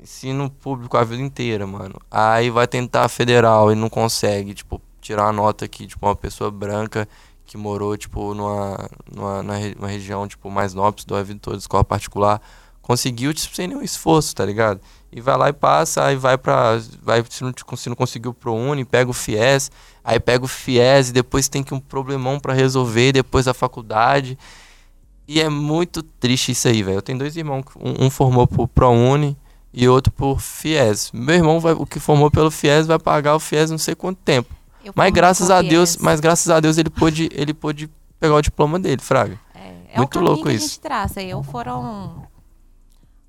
[0.00, 2.00] ensino público a vida inteira, mano.
[2.10, 6.50] Aí vai tentar federal e não consegue, tipo, tirar uma nota que, tipo, uma pessoa
[6.50, 7.08] branca
[7.44, 11.38] que morou, tipo, numa, numa, numa re- uma região, tipo, mais nobre, estudou a vida
[11.40, 12.40] toda, escola particular,
[12.82, 14.80] conseguiu, tipo, sem nenhum esforço, tá ligado?
[15.16, 16.78] E vai lá e passa, aí vai pra.
[17.02, 19.70] Vai, se, não, se não conseguiu pro Uni, pega o FIES,
[20.04, 24.38] aí pega o FIES e depois tem que um problemão pra resolver, depois a faculdade.
[25.26, 26.98] E é muito triste isso aí, velho.
[26.98, 29.34] Eu tenho dois irmãos, um, um formou por ProUni
[29.72, 31.10] e outro por FIES.
[31.14, 34.18] Meu irmão, vai, o que formou pelo FIES, vai pagar o FIES não sei quanto
[34.18, 34.54] tempo.
[34.84, 37.88] Eu Mas graças a Deus, mas graças a Deus ele pôde, ele pôde
[38.20, 39.40] pegar o diploma dele, Fraga.
[39.54, 40.68] É, é Muito o louco que a isso.
[40.68, 41.22] gente traça.
[41.22, 42.22] Eu foram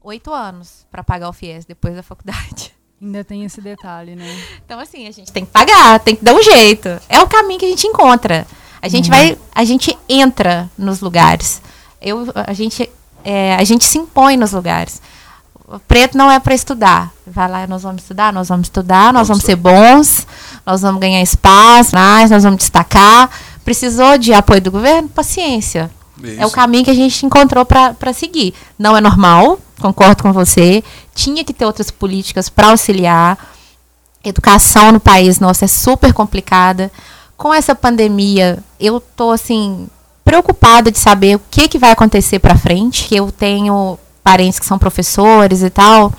[0.07, 2.73] oito anos para pagar o FIES depois da faculdade.
[3.01, 4.25] Ainda tem esse detalhe, né?
[4.65, 6.89] Então, assim, a gente tem que pagar, tem que dar um jeito.
[7.07, 8.47] É o caminho que a gente encontra.
[8.81, 11.61] A gente vai, a gente entra nos lugares.
[12.01, 12.89] Eu, a gente,
[13.23, 14.99] é, a gente se impõe nos lugares.
[15.67, 17.11] O preto não é para estudar.
[17.25, 20.25] Vai lá, nós vamos estudar, nós vamos estudar, nós vamos ser bons,
[20.65, 23.29] nós vamos ganhar espaço, mais, nós vamos destacar.
[23.63, 25.09] Precisou de apoio do governo?
[25.09, 25.91] Paciência.
[26.37, 28.55] É o caminho que a gente encontrou para seguir.
[28.79, 30.83] Não é normal, concordo com você.
[31.13, 33.37] Tinha que ter outras políticas para auxiliar.
[34.23, 36.91] Educação no país nosso é super complicada.
[37.37, 39.87] Com essa pandemia, eu tô assim
[40.25, 43.13] preocupada de saber o que que vai acontecer para frente.
[43.13, 46.11] Eu tenho parentes que são professores e tal,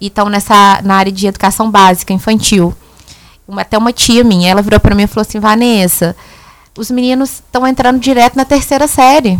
[0.00, 2.74] e estão nessa na área de educação básica infantil.
[3.46, 6.16] Uma, até uma tia minha, ela virou para mim e falou assim: "Vanessa,
[6.78, 9.38] os meninos estão entrando direto na terceira série.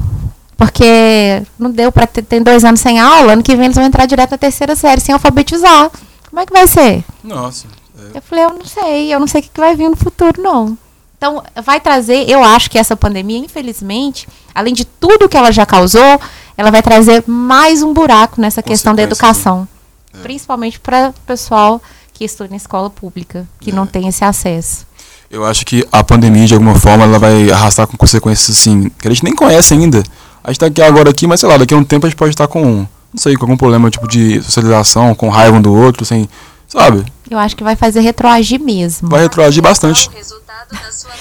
[0.61, 3.87] Porque não deu para ter tem dois anos sem aula, ano que vem eles vão
[3.87, 5.91] entrar direto na terceira série, sem alfabetizar.
[6.29, 7.03] Como é que vai ser?
[7.25, 7.67] Nossa.
[7.99, 8.19] é.
[8.19, 10.77] Eu falei, eu não sei, eu não sei o que vai vir no futuro, não.
[11.17, 15.65] Então, vai trazer, eu acho que essa pandemia, infelizmente, além de tudo que ela já
[15.65, 16.21] causou,
[16.59, 19.67] ela vai trazer mais um buraco nessa questão da educação.
[20.13, 20.19] É.
[20.19, 21.81] Principalmente para o pessoal
[22.13, 23.73] que estudam em escola pública, que é.
[23.73, 24.87] não tem esse acesso.
[25.31, 29.07] Eu acho que a pandemia, de alguma forma, ela vai arrastar com consequências assim, que
[29.07, 30.03] a gente nem conhece ainda.
[30.43, 32.19] A gente tá aqui agora aqui, mas sei lá, daqui a um tempo a gente
[32.19, 35.75] pode estar com, não sei, com algum problema tipo de socialização, com raiva um do
[35.75, 36.29] outro, sem,
[36.67, 37.05] sabe?
[37.31, 39.09] Eu acho que vai fazer retroagir mesmo.
[39.09, 40.11] Vai retroagir bastante.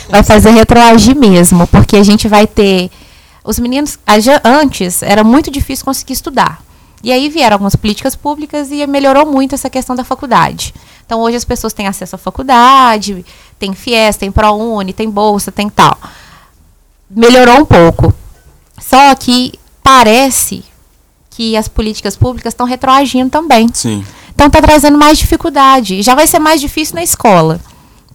[0.09, 2.89] Vai fazer retroagir mesmo, porque a gente vai ter
[3.43, 3.97] os meninos
[4.43, 6.61] antes era muito difícil conseguir estudar.
[7.01, 10.73] E aí vieram algumas políticas públicas e melhorou muito essa questão da faculdade.
[11.05, 13.25] Então hoje as pessoas têm acesso à faculdade,
[13.57, 15.97] tem FIES, tem ProUni, tem bolsa, tem tal.
[17.09, 18.13] Melhorou um pouco.
[18.89, 20.65] Só que parece
[21.29, 23.69] que as políticas públicas estão retroagindo também.
[23.71, 24.03] Sim.
[24.33, 26.01] Então está trazendo mais dificuldade.
[26.01, 27.61] Já vai ser mais difícil na escola,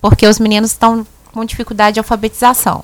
[0.01, 2.83] porque os meninos estão com dificuldade de alfabetização.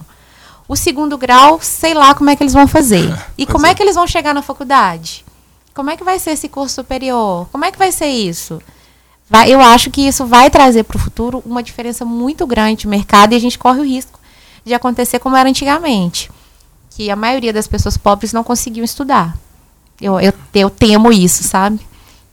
[0.69, 3.13] O segundo grau, sei lá como é que eles vão fazer.
[3.37, 3.71] E como é.
[3.71, 5.25] é que eles vão chegar na faculdade?
[5.75, 7.49] Como é que vai ser esse curso superior?
[7.51, 8.63] Como é que vai ser isso?
[9.29, 12.89] Vai, eu acho que isso vai trazer para o futuro uma diferença muito grande de
[12.89, 14.21] mercado e a gente corre o risco
[14.65, 16.31] de acontecer como era antigamente.
[17.01, 19.35] Que a maioria das pessoas pobres não conseguiam estudar.
[19.99, 21.81] Eu, eu, eu temo isso, sabe?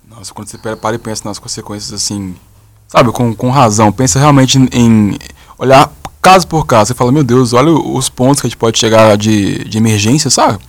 [0.09, 2.35] Nossa, quando você para e pensa nas consequências assim,
[2.85, 5.17] sabe, com, com razão, pensa realmente em
[5.57, 5.89] olhar
[6.21, 6.87] caso por caso.
[6.89, 10.29] Você fala, meu Deus, olha os pontos que a gente pode chegar de, de emergência,
[10.29, 10.59] sabe?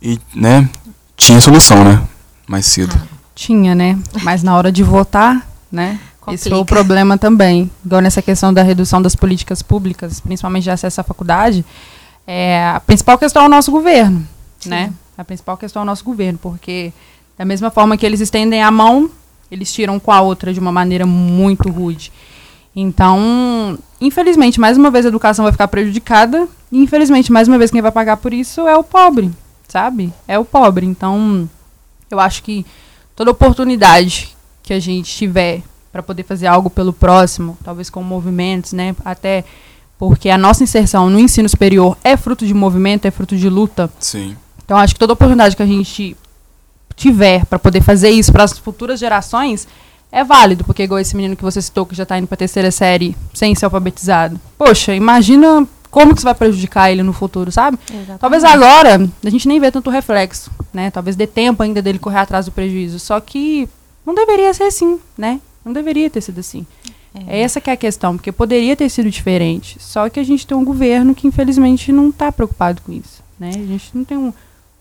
[0.00, 0.66] E, né,
[1.14, 2.02] tinha solução, né?
[2.48, 2.98] Mais cedo.
[3.34, 3.98] Tinha, né?
[4.22, 6.00] Mas na hora de votar, né?
[6.18, 6.40] Complica.
[6.40, 7.70] Esse foi o problema também.
[7.84, 11.62] Igual nessa questão da redução das políticas públicas, principalmente de acesso à faculdade,
[12.26, 14.26] é, a principal questão é o nosso governo,
[14.58, 14.70] Sim.
[14.70, 14.92] né?
[15.16, 16.92] A principal questão é o nosso governo, porque
[17.36, 19.10] da mesma forma que eles estendem a mão,
[19.50, 22.12] eles tiram com a outra de uma maneira muito rude.
[22.74, 26.48] Então, infelizmente, mais uma vez a educação vai ficar prejudicada.
[26.70, 29.30] E infelizmente, mais uma vez, quem vai pagar por isso é o pobre,
[29.68, 30.12] sabe?
[30.26, 30.86] É o pobre.
[30.86, 31.48] Então,
[32.10, 32.64] eu acho que
[33.14, 38.72] toda oportunidade que a gente tiver para poder fazer algo pelo próximo, talvez com movimentos,
[38.72, 38.96] né?
[39.04, 39.44] Até
[40.02, 43.88] porque a nossa inserção no ensino superior é fruto de movimento, é fruto de luta.
[44.00, 44.36] Sim.
[44.64, 46.16] Então, acho que toda oportunidade que a gente
[46.96, 49.68] tiver para poder fazer isso para as futuras gerações
[50.10, 52.36] é válido, porque igual esse menino que você citou, que já está indo para a
[52.36, 54.40] terceira série sem ser alfabetizado.
[54.58, 57.78] Poxa, imagina como que isso vai prejudicar ele no futuro, sabe?
[57.88, 58.18] Exatamente.
[58.18, 60.90] Talvez agora a gente nem vê tanto reflexo, né?
[60.90, 62.98] Talvez dê tempo ainda dele correr atrás do prejuízo.
[62.98, 63.68] Só que
[64.04, 65.40] não deveria ser assim, né?
[65.64, 66.66] Não deveria ter sido assim.
[67.14, 67.38] É.
[67.38, 69.76] é essa que é a questão, porque poderia ter sido diferente.
[69.80, 73.50] Só que a gente tem um governo que infelizmente não está preocupado com isso, né?
[73.50, 74.32] A gente não tem um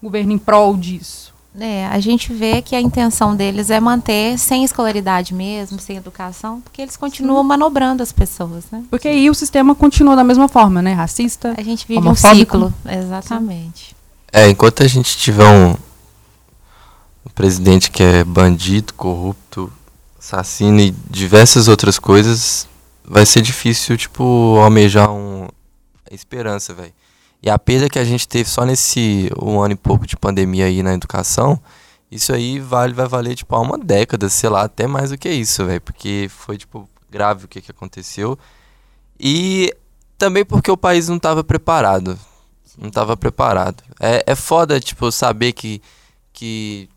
[0.02, 1.32] governo em prol disso.
[1.60, 6.62] É, a gente vê que a intenção deles é manter sem escolaridade mesmo, sem educação,
[6.62, 7.48] porque eles continuam Sim.
[7.48, 8.84] manobrando as pessoas, né?
[8.90, 10.94] Porque aí o sistema continua da mesma forma, né?
[10.94, 11.54] Racista.
[11.58, 13.94] A gente vive um ciclo, exatamente.
[14.32, 19.72] É, enquanto a gente tiver um, um presidente que é bandido, corrupto,
[20.22, 22.68] assassino e diversas outras coisas,
[23.04, 25.48] vai ser difícil, tipo, almejar um
[26.12, 26.94] esperança, velho.
[27.42, 30.66] E a perda que a gente teve só nesse um ano e pouco de pandemia
[30.66, 31.60] aí na educação,
[32.12, 35.66] isso aí vale, vai valer, tipo, uma década, sei lá, até mais do que isso,
[35.66, 35.82] velho.
[35.82, 38.38] Porque foi, tipo, grave o que, que aconteceu.
[39.20, 39.74] E
[40.18, 42.20] também porque o país não estava preparado.
[42.78, 43.84] Não estava preparado.
[44.00, 45.82] É, é foda, tipo, saber que,
[46.34, 46.90] que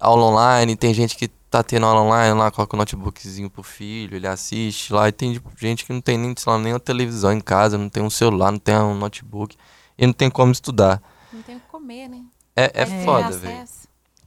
[0.00, 4.16] aula online, tem gente que tá tendo aula online lá, coloca o notebookzinho pro filho,
[4.16, 6.80] ele assiste lá, e tem tipo, gente que não tem nem, sei lá, nem uma
[6.80, 9.56] televisão em casa, não tem um celular, não tem um notebook
[9.96, 11.02] e não tem como estudar.
[11.32, 12.24] Não tem o que comer, né?
[12.54, 13.68] É, é, é foda, velho.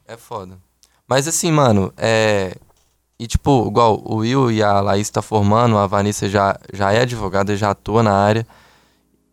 [0.07, 0.57] É foda.
[1.07, 2.55] Mas assim, mano, é.
[3.17, 7.01] E tipo, igual o Will e a Laís tá formando, a Vanessa já, já é
[7.01, 8.47] advogada, já atua na área.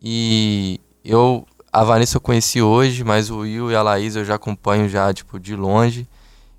[0.01, 1.45] E eu.
[1.71, 5.13] A Vanessa eu conheci hoje, mas o Will e a Laís eu já acompanho já,
[5.13, 6.07] tipo, de longe.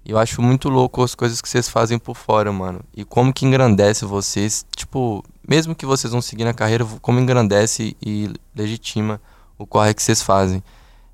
[0.08, 2.80] Eu acho muito louco as coisas que vocês fazem por fora, mano.
[2.96, 7.94] E como que engrandece vocês, tipo, mesmo que vocês vão seguir na carreira, como engrandece
[8.00, 9.20] e legitima
[9.58, 10.62] o corre que vocês fazem.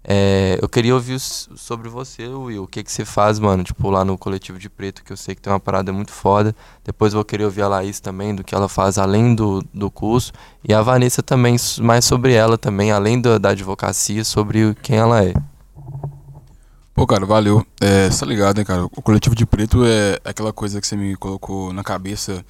[0.07, 2.62] É, eu queria ouvir sobre você, Will.
[2.62, 3.64] O que, que você faz, mano?
[3.64, 6.54] Tipo, lá no Coletivo de Preto, que eu sei que tem uma parada muito foda.
[6.85, 9.90] Depois eu vou querer ouvir a Laís também, do que ela faz além do, do
[9.90, 10.33] curso.
[10.62, 15.35] E a Vanessa também, mais sobre ela também, além da advocacia, sobre quem ela é.
[17.04, 17.62] Pô, cara, valeu.
[17.82, 18.86] É, tá ligado, né, cara?
[18.86, 22.42] O Coletivo de Preto é aquela coisa que você me colocou na cabeça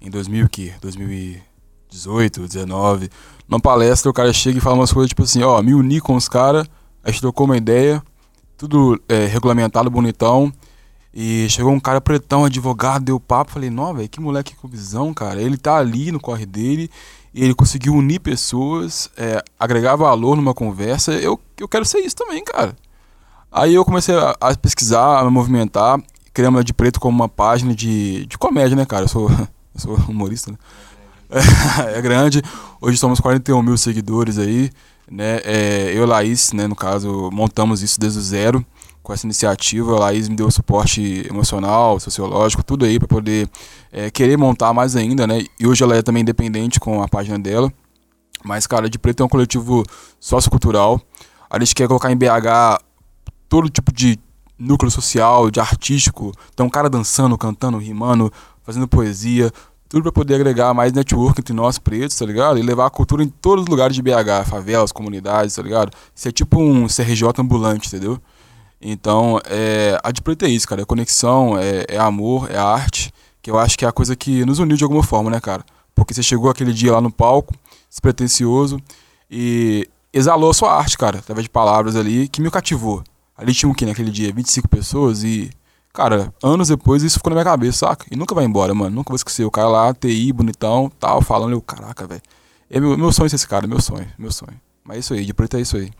[0.00, 0.72] em 2000, que?
[0.80, 3.10] 2018, 2019
[3.46, 6.16] numa palestra o cara chega e fala umas coisas tipo assim, ó, me uni com
[6.16, 6.66] os caras,
[7.04, 8.02] a gente trocou uma ideia,
[8.56, 10.50] tudo é, regulamentado, bonitão.
[11.12, 13.52] E chegou um cara pretão, advogado, deu papo.
[13.52, 15.42] Falei, não, velho, que moleque com visão, cara.
[15.42, 16.90] Ele tá ali no corre dele,
[17.34, 21.12] ele conseguiu unir pessoas, é, agregar valor numa conversa.
[21.12, 22.74] Eu, eu quero ser isso também, cara.
[23.50, 26.00] Aí eu comecei a, a pesquisar, a me movimentar.
[26.32, 29.04] Criamos a de Preto como uma página de, de comédia, né, cara?
[29.04, 29.30] Eu sou,
[29.74, 30.58] sou humorista, né?
[31.94, 32.42] é grande.
[32.80, 34.70] Hoje somos 41 mil seguidores aí,
[35.10, 35.40] né?
[35.44, 38.64] É, eu e Laís, né, no caso, montamos isso desde o zero
[39.02, 39.94] com essa iniciativa.
[39.94, 43.48] A Laís me deu suporte emocional, sociológico, tudo aí para poder
[43.92, 45.44] é, querer montar mais ainda, né?
[45.58, 47.72] E hoje ela é também independente com a página dela.
[48.44, 49.82] Mas, cara, de Preto é um coletivo
[50.20, 51.00] sociocultural.
[51.50, 52.87] A gente quer colocar em BH
[53.48, 54.18] todo tipo de
[54.58, 56.32] núcleo social, de artístico.
[56.52, 58.32] Então, um cara dançando, cantando, rimando,
[58.62, 59.52] fazendo poesia,
[59.88, 62.58] tudo para poder agregar mais network entre nós pretos, tá ligado?
[62.58, 65.90] E levar a cultura em todos os lugares de BH, favelas, comunidades, tá ligado?
[66.14, 68.20] Isso é tipo um CRJ ambulante, entendeu?
[68.80, 70.82] Então, é, a de preto é isso, cara.
[70.82, 74.44] É conexão, é, é amor, é arte, que eu acho que é a coisa que
[74.44, 75.64] nos uniu de alguma forma, né, cara?
[75.94, 77.54] Porque você chegou aquele dia lá no palco,
[77.88, 78.78] despretensioso,
[79.30, 83.02] e exalou a sua arte, cara, através de palavras ali, que me cativou.
[83.38, 84.32] Ali tinha um que naquele dia?
[84.32, 85.50] 25 pessoas e
[85.98, 88.06] Cara, anos depois isso ficou na minha cabeça, saca?
[88.08, 88.94] E nunca vai embora, mano.
[88.94, 89.44] Nunca vou esquecer.
[89.44, 91.52] O cara lá, TI, bonitão, tal, falando.
[91.52, 92.22] Eu, caraca, velho.
[92.70, 94.60] É meu, meu sonho ser esse cara, meu sonho, meu sonho.
[94.84, 95.90] Mas é isso aí, de preto é isso aí.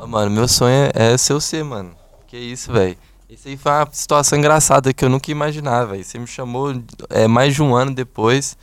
[0.00, 1.94] Oh, mano, meu sonho é ser o C, mano.
[2.26, 2.96] Que isso, velho.
[3.30, 6.04] Isso aí foi uma situação engraçada que eu nunca imaginava, velho.
[6.04, 6.74] Você me chamou
[7.08, 8.56] é, mais de um ano depois.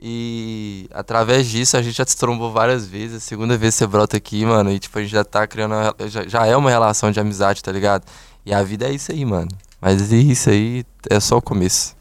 [0.00, 3.16] E através disso a gente já se trombou várias vezes.
[3.16, 4.70] A segunda vez você brota aqui, mano.
[4.70, 5.74] E tipo, a gente já tá criando.
[6.06, 8.04] Já, já é uma relação de amizade, tá ligado?
[8.46, 9.48] E a vida é isso aí, mano.
[9.80, 11.96] Mas isso aí é só o começo.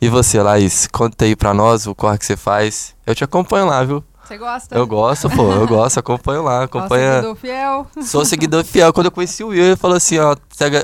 [0.00, 2.94] E você, Laís, conta aí pra nós o corre que você faz.
[3.06, 4.02] Eu te acompanho lá, viu?
[4.24, 4.76] Você gosta?
[4.76, 7.22] Eu gosto, pô, eu gosto, acompanho lá, acompanha.
[7.22, 7.86] Sou seguidor fiel.
[8.02, 8.92] Sou seguidor fiel.
[8.92, 10.34] Quando eu conheci o Will, ele falou assim, ó,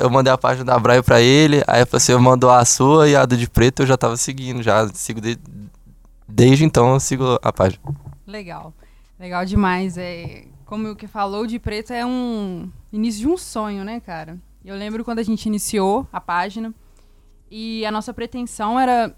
[0.01, 2.65] eu mandei a página da Braille pra ele, aí eu falei assim, eu mandou a
[2.65, 5.39] sua e a do de preto eu já tava seguindo, já sigo de,
[6.29, 7.83] desde então eu sigo a página.
[8.27, 8.73] Legal.
[9.19, 9.97] Legal demais.
[9.97, 14.39] É, como o que falou, de preto é um início de um sonho, né, cara?
[14.65, 16.75] Eu lembro quando a gente iniciou a página
[17.51, 19.15] e a nossa pretensão era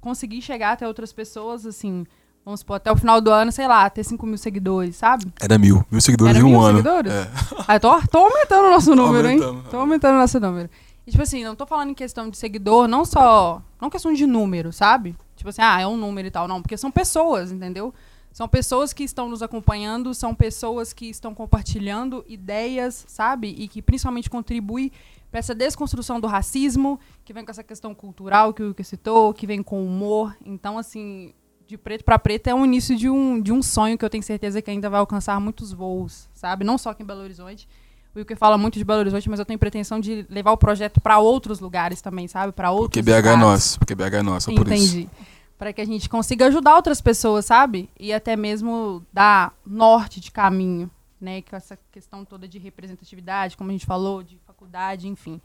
[0.00, 2.04] conseguir chegar até outras pessoas, assim,
[2.44, 5.26] vamos supor, até o final do ano, sei lá, ter 5 mil seguidores, sabe?
[5.40, 5.84] Era mil.
[5.90, 6.78] Mil seguidores Era em um mil ano.
[6.78, 7.12] seguidores?
[7.12, 7.30] É.
[7.66, 9.40] Ah, tô, tô aumentando o nosso número, hein?
[9.70, 10.68] Tô aumentando o nosso número.
[11.06, 13.60] E, tipo assim, não tô falando em questão de seguidor, não só.
[13.80, 15.16] Não questão de número, sabe?
[15.42, 16.46] Tipo assim, ah, é um número e tal.
[16.46, 17.92] Não, porque são pessoas, entendeu?
[18.32, 23.48] São pessoas que estão nos acompanhando, são pessoas que estão compartilhando ideias, sabe?
[23.58, 24.92] E que principalmente contribuem
[25.32, 29.34] para essa desconstrução do racismo, que vem com essa questão cultural que o que citou,
[29.34, 30.36] que vem com humor.
[30.46, 31.34] Então, assim,
[31.66, 34.22] de preto para preto é o início de um, de um sonho que eu tenho
[34.22, 36.64] certeza que ainda vai alcançar muitos voos, sabe?
[36.64, 37.68] Não só aqui em Belo Horizonte.
[38.14, 41.00] O Wilker fala muito de Belo Horizonte, mas eu tenho pretensão de levar o projeto
[41.00, 42.52] para outros lugares também, sabe?
[42.52, 44.84] Para outros Porque BH é nosso, porque BH é nosso, é por Entendi.
[44.84, 44.98] isso.
[44.98, 45.31] Entendi
[45.62, 47.88] para que a gente consiga ajudar outras pessoas, sabe?
[47.96, 51.40] E até mesmo dar norte de caminho, né?
[51.42, 55.40] Com essa questão toda de representatividade, como a gente falou, de faculdade, enfim.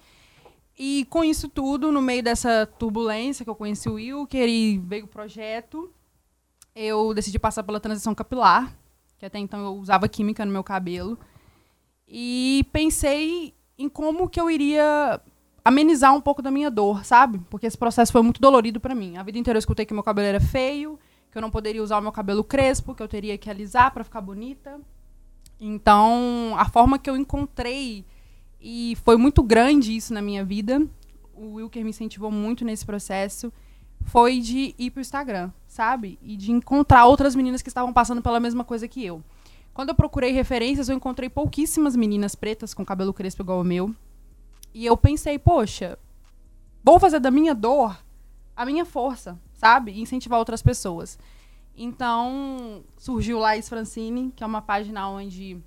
[0.76, 5.06] E com isso tudo, no meio dessa turbulência que eu conheci o Wilker e veio
[5.06, 5.94] o projeto,
[6.76, 8.76] eu decidi passar pela transição capilar,
[9.20, 11.16] que até então eu usava química no meu cabelo.
[12.08, 15.22] E pensei em como que eu iria
[15.68, 17.42] amenizar um pouco da minha dor, sabe?
[17.50, 19.18] Porque esse processo foi muito dolorido para mim.
[19.18, 20.98] A vida inteira eu escutei que meu cabelo era feio,
[21.30, 24.02] que eu não poderia usar o meu cabelo crespo, que eu teria que alisar para
[24.02, 24.80] ficar bonita.
[25.60, 28.06] Então, a forma que eu encontrei
[28.62, 30.82] e foi muito grande isso na minha vida.
[31.36, 33.52] O Wilker me incentivou muito nesse processo.
[34.06, 36.18] Foi de ir pro Instagram, sabe?
[36.22, 39.22] E de encontrar outras meninas que estavam passando pela mesma coisa que eu.
[39.74, 43.94] Quando eu procurei referências, eu encontrei pouquíssimas meninas pretas com cabelo crespo igual o meu.
[44.78, 45.98] E eu pensei, poxa,
[46.84, 47.98] vou fazer da minha dor
[48.56, 49.92] a minha força, sabe?
[49.92, 51.18] E incentivar outras pessoas.
[51.76, 55.58] Então, surgiu Laís Francine, que é uma página onde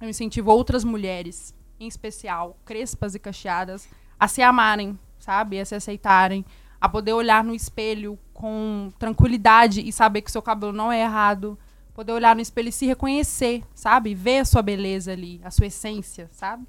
[0.00, 5.60] eu incentivo outras mulheres, em especial crespas e cacheadas, a se amarem, sabe?
[5.60, 6.42] A se aceitarem,
[6.80, 11.58] a poder olhar no espelho com tranquilidade e saber que seu cabelo não é errado,
[11.92, 14.14] poder olhar no espelho e se reconhecer, sabe?
[14.14, 16.66] Ver a sua beleza ali, a sua essência, sabe?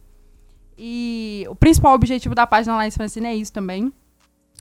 [0.78, 3.92] E o principal objetivo da página Laís Francine é isso também.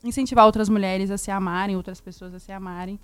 [0.03, 2.99] Incentivar outras mulheres a se amarem, outras pessoas a se amarem.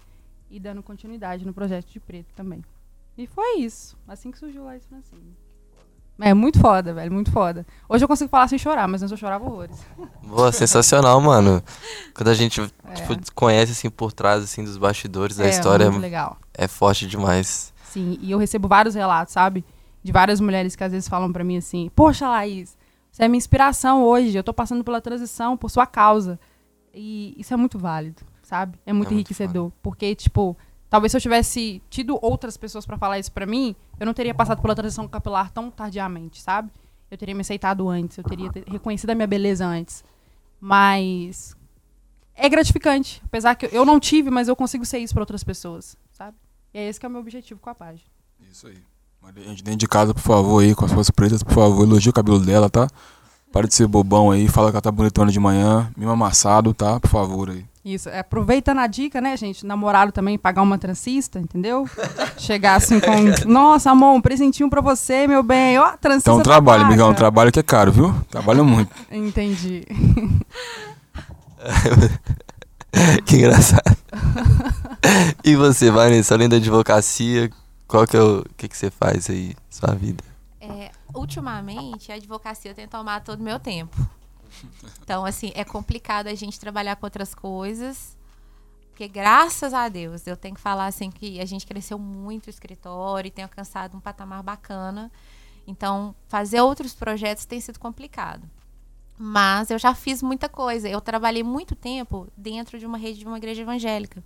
[0.50, 2.62] E dando continuidade no projeto de preto também.
[3.16, 3.96] E foi isso.
[4.08, 5.36] Assim que surgiu Laís Francine.
[6.20, 7.66] É muito foda, velho, muito foda.
[7.88, 9.84] Hoje eu consigo falar sem chorar, mas antes eu chorava horrores.
[10.22, 11.62] Boa, sensacional, mano.
[12.14, 12.94] Quando a gente é.
[12.94, 16.38] tipo, conhece assim por trás assim dos bastidores da é, história, muito legal.
[16.54, 17.72] é forte demais.
[17.84, 19.64] Sim, e eu recebo vários relatos, sabe?
[20.02, 22.76] De várias mulheres que às vezes falam para mim assim: "Poxa, Laís,
[23.12, 24.36] você é minha inspiração hoje.
[24.36, 26.40] Eu tô passando pela transição por sua causa.
[26.94, 28.78] E isso é muito válido, sabe?
[28.86, 29.64] É muito é enriquecedor.
[29.64, 30.56] Muito porque, tipo,
[30.88, 34.34] talvez se eu tivesse tido outras pessoas para falar isso para mim, eu não teria
[34.34, 36.70] passado pela transição capilar tão tardiamente, sabe?
[37.10, 40.02] Eu teria me aceitado antes, eu teria reconhecido a minha beleza antes.
[40.58, 41.54] Mas
[42.34, 43.20] é gratificante.
[43.26, 46.36] Apesar que eu não tive, mas eu consigo ser isso para outras pessoas, sabe?
[46.72, 48.08] E é esse que é o meu objetivo com a página.
[48.40, 48.82] Isso aí.
[49.62, 52.38] Dentro de casa, por favor, aí, com as suas pretas, por favor, elogie o cabelo
[52.40, 52.88] dela, tá?
[53.52, 56.98] Para de ser bobão aí, fala que ela tá bonitona de manhã, mesmo amassado, tá?
[57.00, 57.64] Por favor aí.
[57.84, 59.66] Isso, é, aproveitando a dica, né, gente?
[59.66, 61.88] Namorado também, pagar uma transista, entendeu?
[62.38, 63.10] Chegar assim com,
[63.50, 65.78] nossa, amor, um presentinho pra você, meu bem.
[65.78, 66.30] Ó, transista.
[66.30, 68.14] Então trabalho, amigão, um trabalho que é caro, viu?
[68.30, 68.90] Trabalha muito.
[69.10, 69.84] Entendi.
[73.26, 73.96] que engraçado.
[75.44, 77.50] e você, Vanessa, além da advocacia,
[77.92, 80.24] qual que é o que, que você faz aí, sua vida?
[80.58, 83.94] É, ultimamente, a advocacia tem tomado todo o meu tempo.
[85.02, 88.16] Então, assim, é complicado a gente trabalhar com outras coisas.
[88.88, 92.50] Porque, graças a Deus, eu tenho que falar assim que a gente cresceu muito o
[92.50, 95.12] escritório e tem alcançado um patamar bacana.
[95.66, 98.48] Então, fazer outros projetos tem sido complicado.
[99.18, 100.88] Mas eu já fiz muita coisa.
[100.88, 104.24] Eu trabalhei muito tempo dentro de uma rede de uma igreja evangélica.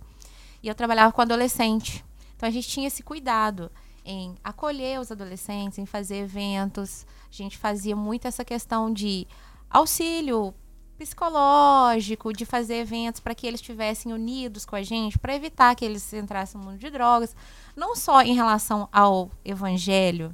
[0.63, 2.06] E eu trabalhava com adolescente.
[2.37, 3.69] Então a gente tinha esse cuidado
[4.05, 7.05] em acolher os adolescentes, em fazer eventos.
[7.29, 9.27] A gente fazia muito essa questão de
[9.69, 10.53] auxílio
[10.97, 15.85] psicológico, de fazer eventos para que eles estivessem unidos com a gente, para evitar que
[15.85, 17.35] eles entrassem no mundo de drogas,
[17.75, 20.33] não só em relação ao evangelho,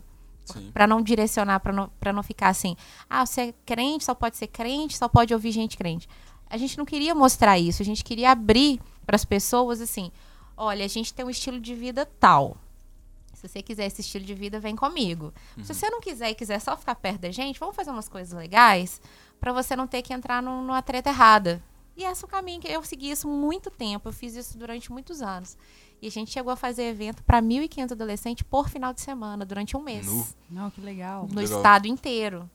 [0.73, 2.75] para não direcionar, para não, não ficar assim,
[3.09, 6.07] ah, você é crente, só pode ser crente, só pode ouvir gente crente.
[6.49, 10.11] A gente não queria mostrar isso, a gente queria abrir para as pessoas assim,
[10.55, 12.57] olha, a gente tem um estilo de vida tal.
[13.33, 15.33] Se você quiser esse estilo de vida, vem comigo.
[15.57, 15.63] Uhum.
[15.63, 18.37] Se você não quiser e quiser só ficar perto da gente, vamos fazer umas coisas
[18.37, 19.01] legais
[19.39, 21.61] para você não ter que entrar num, numa treta errada.
[21.95, 24.09] E esse é o caminho que eu segui isso muito tempo.
[24.09, 25.57] Eu fiz isso durante muitos anos.
[26.01, 29.77] E a gente chegou a fazer evento para 1.500 adolescentes por final de semana, durante
[29.77, 30.05] um mês.
[30.05, 30.27] No.
[30.49, 31.27] Não, que legal.
[31.31, 31.57] No legal.
[31.57, 32.49] estado inteiro.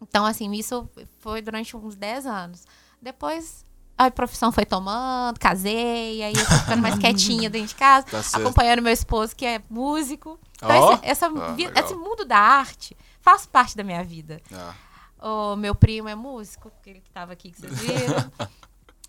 [0.00, 2.64] Então, assim, isso foi durante uns 10 anos.
[3.02, 3.65] Depois,
[3.96, 8.38] a profissão foi tomando, casei, aí eu tô ficando mais quietinha dentro de casa, tá
[8.38, 10.38] acompanhando meu esposo, que é músico.
[10.56, 10.92] Então, oh.
[10.92, 14.40] esse, essa, ah, esse mundo da arte faz parte da minha vida.
[14.52, 14.74] Ah.
[15.18, 18.32] O meu primo é músico, ele que estava aqui, que vocês viram.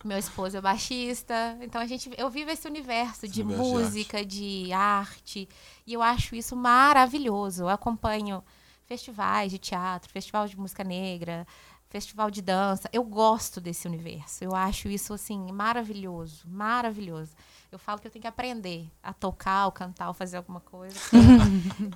[0.05, 1.57] meu esposo é baixista.
[1.61, 5.41] Então a gente, eu vivo esse universo de música, de arte.
[5.43, 5.49] de arte.
[5.85, 7.63] E eu acho isso maravilhoso.
[7.63, 8.43] Eu acompanho
[8.85, 11.45] festivais de teatro, festival de música negra,
[11.89, 12.89] festival de dança.
[12.91, 14.43] Eu gosto desse universo.
[14.43, 17.31] Eu acho isso assim maravilhoso, maravilhoso.
[17.71, 20.97] Eu falo que eu tenho que aprender a tocar, ou cantar, ou fazer alguma coisa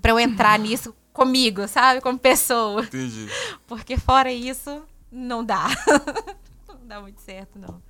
[0.02, 2.84] para eu entrar nisso comigo, sabe, como pessoa.
[2.84, 3.30] Entendi.
[3.68, 5.68] Porque fora isso não dá.
[6.68, 7.82] não dá muito certo não.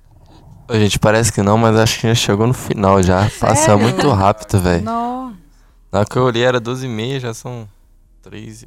[0.68, 3.28] A gente, parece que não, mas acho que já chegou no final já.
[3.28, 3.40] Sério?
[3.40, 4.84] Passa muito rápido, velho.
[4.84, 5.34] Na
[5.92, 7.68] hora que eu olhei era 12h30, já são
[8.22, 8.64] 3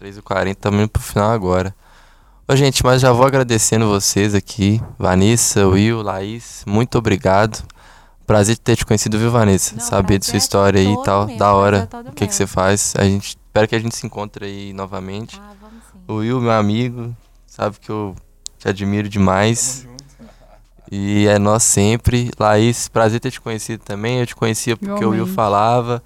[0.00, 1.74] 3h40, também indo pro final agora.
[2.48, 4.80] Ô, gente, mas já vou agradecendo vocês aqui.
[4.96, 7.60] Vanessa, Will, Laís, muito obrigado.
[8.24, 9.74] Prazer ter te conhecido, viu, Vanessa?
[9.74, 11.26] Não, Saber de sua história aí e tal.
[11.26, 11.88] Mesmo, da hora.
[12.06, 12.94] O que, que você faz.
[12.96, 15.40] A gente espera que a gente se encontre aí novamente.
[15.42, 15.98] Ah, vamos sim.
[16.06, 17.12] O Will, meu amigo,
[17.48, 18.14] sabe que eu
[18.60, 19.84] te admiro demais.
[20.88, 22.30] E é nós sempre.
[22.38, 24.20] Laís, prazer ter te conhecido também.
[24.20, 25.20] Eu te conhecia porque Igualmente.
[25.20, 26.00] o Will falava.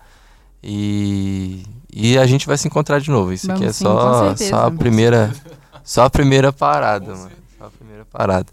[0.62, 3.30] E, e a gente vai se encontrar de novo.
[3.30, 5.30] Isso Vamos aqui é sim, só, só a primeira.
[5.84, 7.30] Só a primeira parada, mano.
[7.58, 8.52] Só a primeira parada.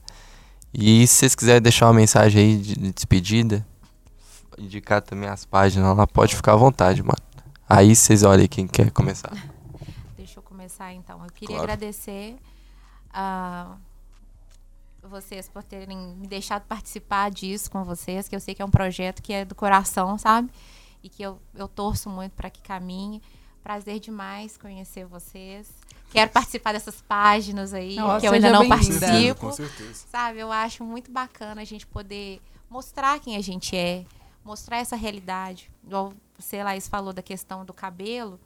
[0.73, 3.65] E se vocês quiserem deixar uma mensagem aí de, de despedida,
[4.57, 7.17] indicar também as páginas lá, pode ficar à vontade, mano.
[7.69, 9.32] Aí vocês olhem quem quer começar.
[10.15, 11.23] Deixa eu começar então.
[11.23, 11.71] Eu queria claro.
[11.71, 12.38] agradecer
[13.11, 13.78] a
[15.03, 18.71] vocês por terem me deixado participar disso com vocês, que eu sei que é um
[18.71, 20.49] projeto que é do coração, sabe?
[21.01, 23.21] E que eu, eu torço muito para que caminhe.
[23.63, 25.69] Prazer demais conhecer vocês.
[26.11, 29.47] Quero participar dessas páginas aí, Nossa, que eu ainda não participo.
[29.47, 30.05] Com certeza.
[30.09, 34.05] Sabe, eu acho muito bacana a gente poder mostrar quem a gente é,
[34.43, 35.69] mostrar essa realidade.
[35.83, 38.39] Igual você, Laís, falou da questão do cabelo.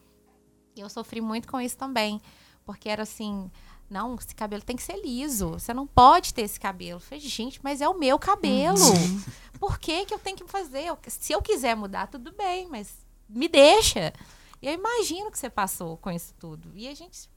[0.75, 2.19] Eu sofri muito com isso também.
[2.65, 3.49] Porque era assim,
[3.89, 5.51] não, esse cabelo tem que ser liso.
[5.51, 6.97] Você não pode ter esse cabelo.
[6.97, 8.79] Eu falei, gente, mas é o meu cabelo.
[8.79, 9.23] Uhum.
[9.59, 10.85] Por que, que eu tenho que fazer?
[11.07, 12.93] Se eu quiser mudar, tudo bem, mas
[13.29, 14.13] me deixa.
[14.61, 16.71] E eu imagino que você passou com isso tudo.
[16.73, 17.29] E a gente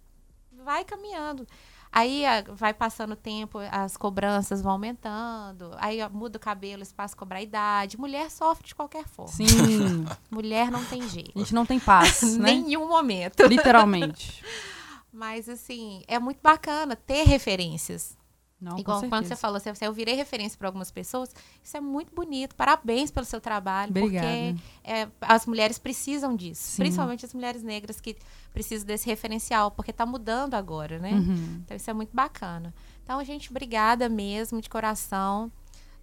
[0.62, 1.46] vai caminhando.
[1.90, 5.70] Aí vai passando o tempo, as cobranças vão aumentando.
[5.76, 7.96] Aí muda o cabelo, espaço cobrar a idade.
[7.96, 9.30] Mulher sofre de qualquer forma.
[9.32, 10.04] Sim.
[10.28, 11.30] Mulher não tem jeito.
[11.36, 12.52] A gente não tem paz, né?
[12.52, 13.46] Nenhum momento.
[13.46, 14.44] Literalmente.
[15.12, 18.18] Mas, assim, é muito bacana ter referências.
[18.64, 22.14] Não, Igual quando você falou, você, eu virei referência para algumas pessoas, isso é muito
[22.14, 22.56] bonito.
[22.56, 24.26] Parabéns pelo seu trabalho, Obrigada.
[24.26, 26.62] porque é, as mulheres precisam disso.
[26.62, 26.76] Sim.
[26.78, 28.16] Principalmente as mulheres negras que
[28.54, 31.12] precisam desse referencial, porque está mudando agora, né?
[31.12, 31.60] Uhum.
[31.62, 32.72] Então isso é muito bacana.
[33.02, 35.52] Então, gente, obrigada mesmo, de coração.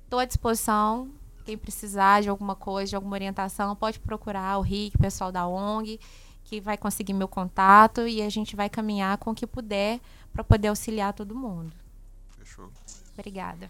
[0.03, 1.09] Estou à disposição.
[1.43, 5.47] Quem precisar de alguma coisa, de alguma orientação, pode procurar o Rick, o pessoal da
[5.47, 5.99] ONG,
[6.43, 9.99] que vai conseguir meu contato e a gente vai caminhar com o que puder
[10.31, 11.80] para poder auxiliar todo mundo.
[12.43, 12.71] Fechou.
[13.13, 13.69] Obrigada.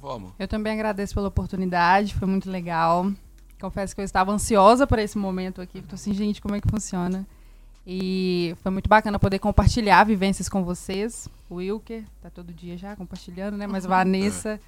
[0.00, 0.32] Vamos.
[0.38, 3.12] Eu também agradeço pela oportunidade, foi muito legal.
[3.60, 5.78] Confesso que eu estava ansiosa por esse momento aqui.
[5.78, 7.26] Estou assim, gente, como é que funciona?
[7.84, 11.28] E foi muito bacana poder compartilhar vivências com vocês.
[11.50, 13.66] O Wilker tá todo dia já compartilhando, né?
[13.66, 14.60] Mas Vanessa é.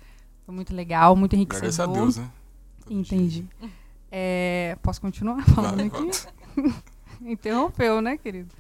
[0.45, 1.71] foi muito legal, muito enriquecedor.
[1.71, 2.31] Agradeço a Deus, né?
[2.85, 3.49] Todo Entendi.
[4.11, 6.11] É, posso continuar falando aqui?
[7.23, 8.51] Interrompeu, né, querido?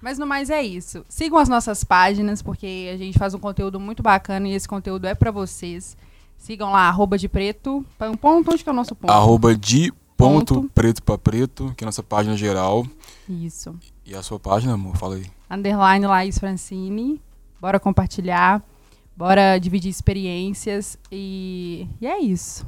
[0.00, 1.04] Mas no mais é isso.
[1.08, 5.06] Sigam as nossas páginas, porque a gente faz um conteúdo muito bacana e esse conteúdo
[5.06, 5.96] é para vocês.
[6.36, 7.84] Sigam lá, arroba de preto.
[8.00, 9.10] Um ponto, onde que é o nosso ponto?
[9.10, 10.70] Arroba de ponto, ponto.
[10.74, 12.86] preto para preto, que é a nossa página geral.
[13.28, 13.74] Isso.
[14.06, 14.96] E a sua página, amor?
[14.96, 15.26] Fala aí.
[15.50, 17.20] Underline Laís Francine.
[17.60, 18.62] Bora compartilhar.
[19.16, 20.96] Bora dividir experiências.
[21.10, 22.64] E, e é isso.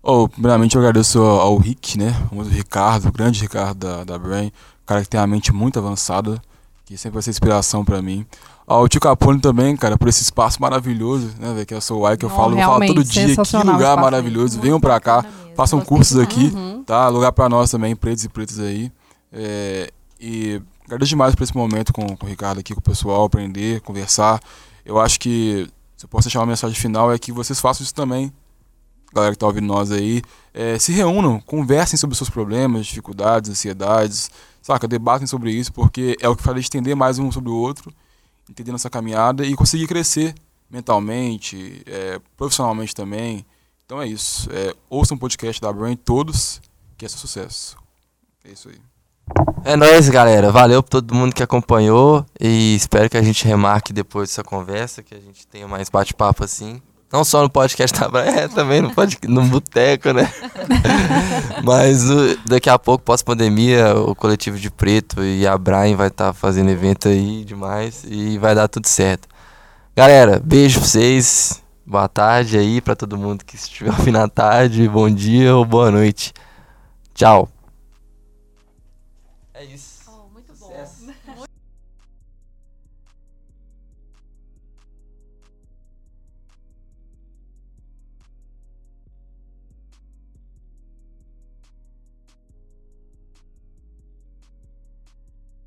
[0.00, 2.12] Oh, primeiramente eu agradeço ao Rick, né?
[2.30, 4.52] O Ricardo, o grande Ricardo da, da Brain.
[4.86, 6.40] Cara que tem a mente muito avançada,
[6.84, 8.26] que sempre vai ser inspiração para mim.
[8.66, 12.16] Ao Tio Capone também, cara, por esse espaço maravilhoso, né, véio, que é a Soul
[12.16, 14.60] que eu falo, eu falo todo dia, que lugar maravilhoso.
[14.60, 15.24] Venham para cá,
[15.54, 16.82] façam cursos aqui, uhum.
[16.84, 17.08] tá?
[17.08, 18.90] Lugar para nós também, pretos e pretas aí.
[19.32, 23.24] É, e agradeço demais por esse momento com, com o Ricardo aqui, com o pessoal,
[23.24, 24.40] aprender, conversar.
[24.84, 27.94] Eu acho que, se eu posso deixar uma mensagem final, é que vocês façam isso
[27.94, 28.32] também
[29.14, 30.22] galera que está ouvindo nós aí,
[30.52, 34.28] é, se reúnam, conversem sobre os seus problemas, dificuldades, ansiedades,
[34.64, 34.88] saca?
[34.88, 37.92] Debatem sobre isso, porque é o que faz entender mais um sobre o outro,
[38.48, 40.34] entender nossa caminhada e conseguir crescer
[40.70, 43.44] mentalmente, é, profissionalmente também.
[43.84, 44.48] Então é isso.
[44.50, 46.62] É, ouçam um podcast da Brain todos,
[46.96, 47.76] que é seu sucesso.
[48.42, 48.80] É isso aí.
[49.66, 50.50] É nóis, galera.
[50.50, 55.02] Valeu por todo mundo que acompanhou e espero que a gente remarque depois dessa conversa,
[55.02, 56.80] que a gente tenha mais bate-papo assim.
[57.14, 58.90] Não só no podcast da Praia, é, também no,
[59.28, 60.28] no boteco, né?
[61.62, 62.02] Mas
[62.44, 66.70] daqui a pouco, pós-pandemia, o coletivo de preto e a Brian vai estar tá fazendo
[66.70, 69.28] evento aí demais e vai dar tudo certo.
[69.94, 71.62] Galera, beijo pra vocês.
[71.86, 74.88] Boa tarde aí para todo mundo que estiver ouvindo à tarde.
[74.88, 76.32] Bom dia ou boa noite.
[77.14, 77.53] Tchau.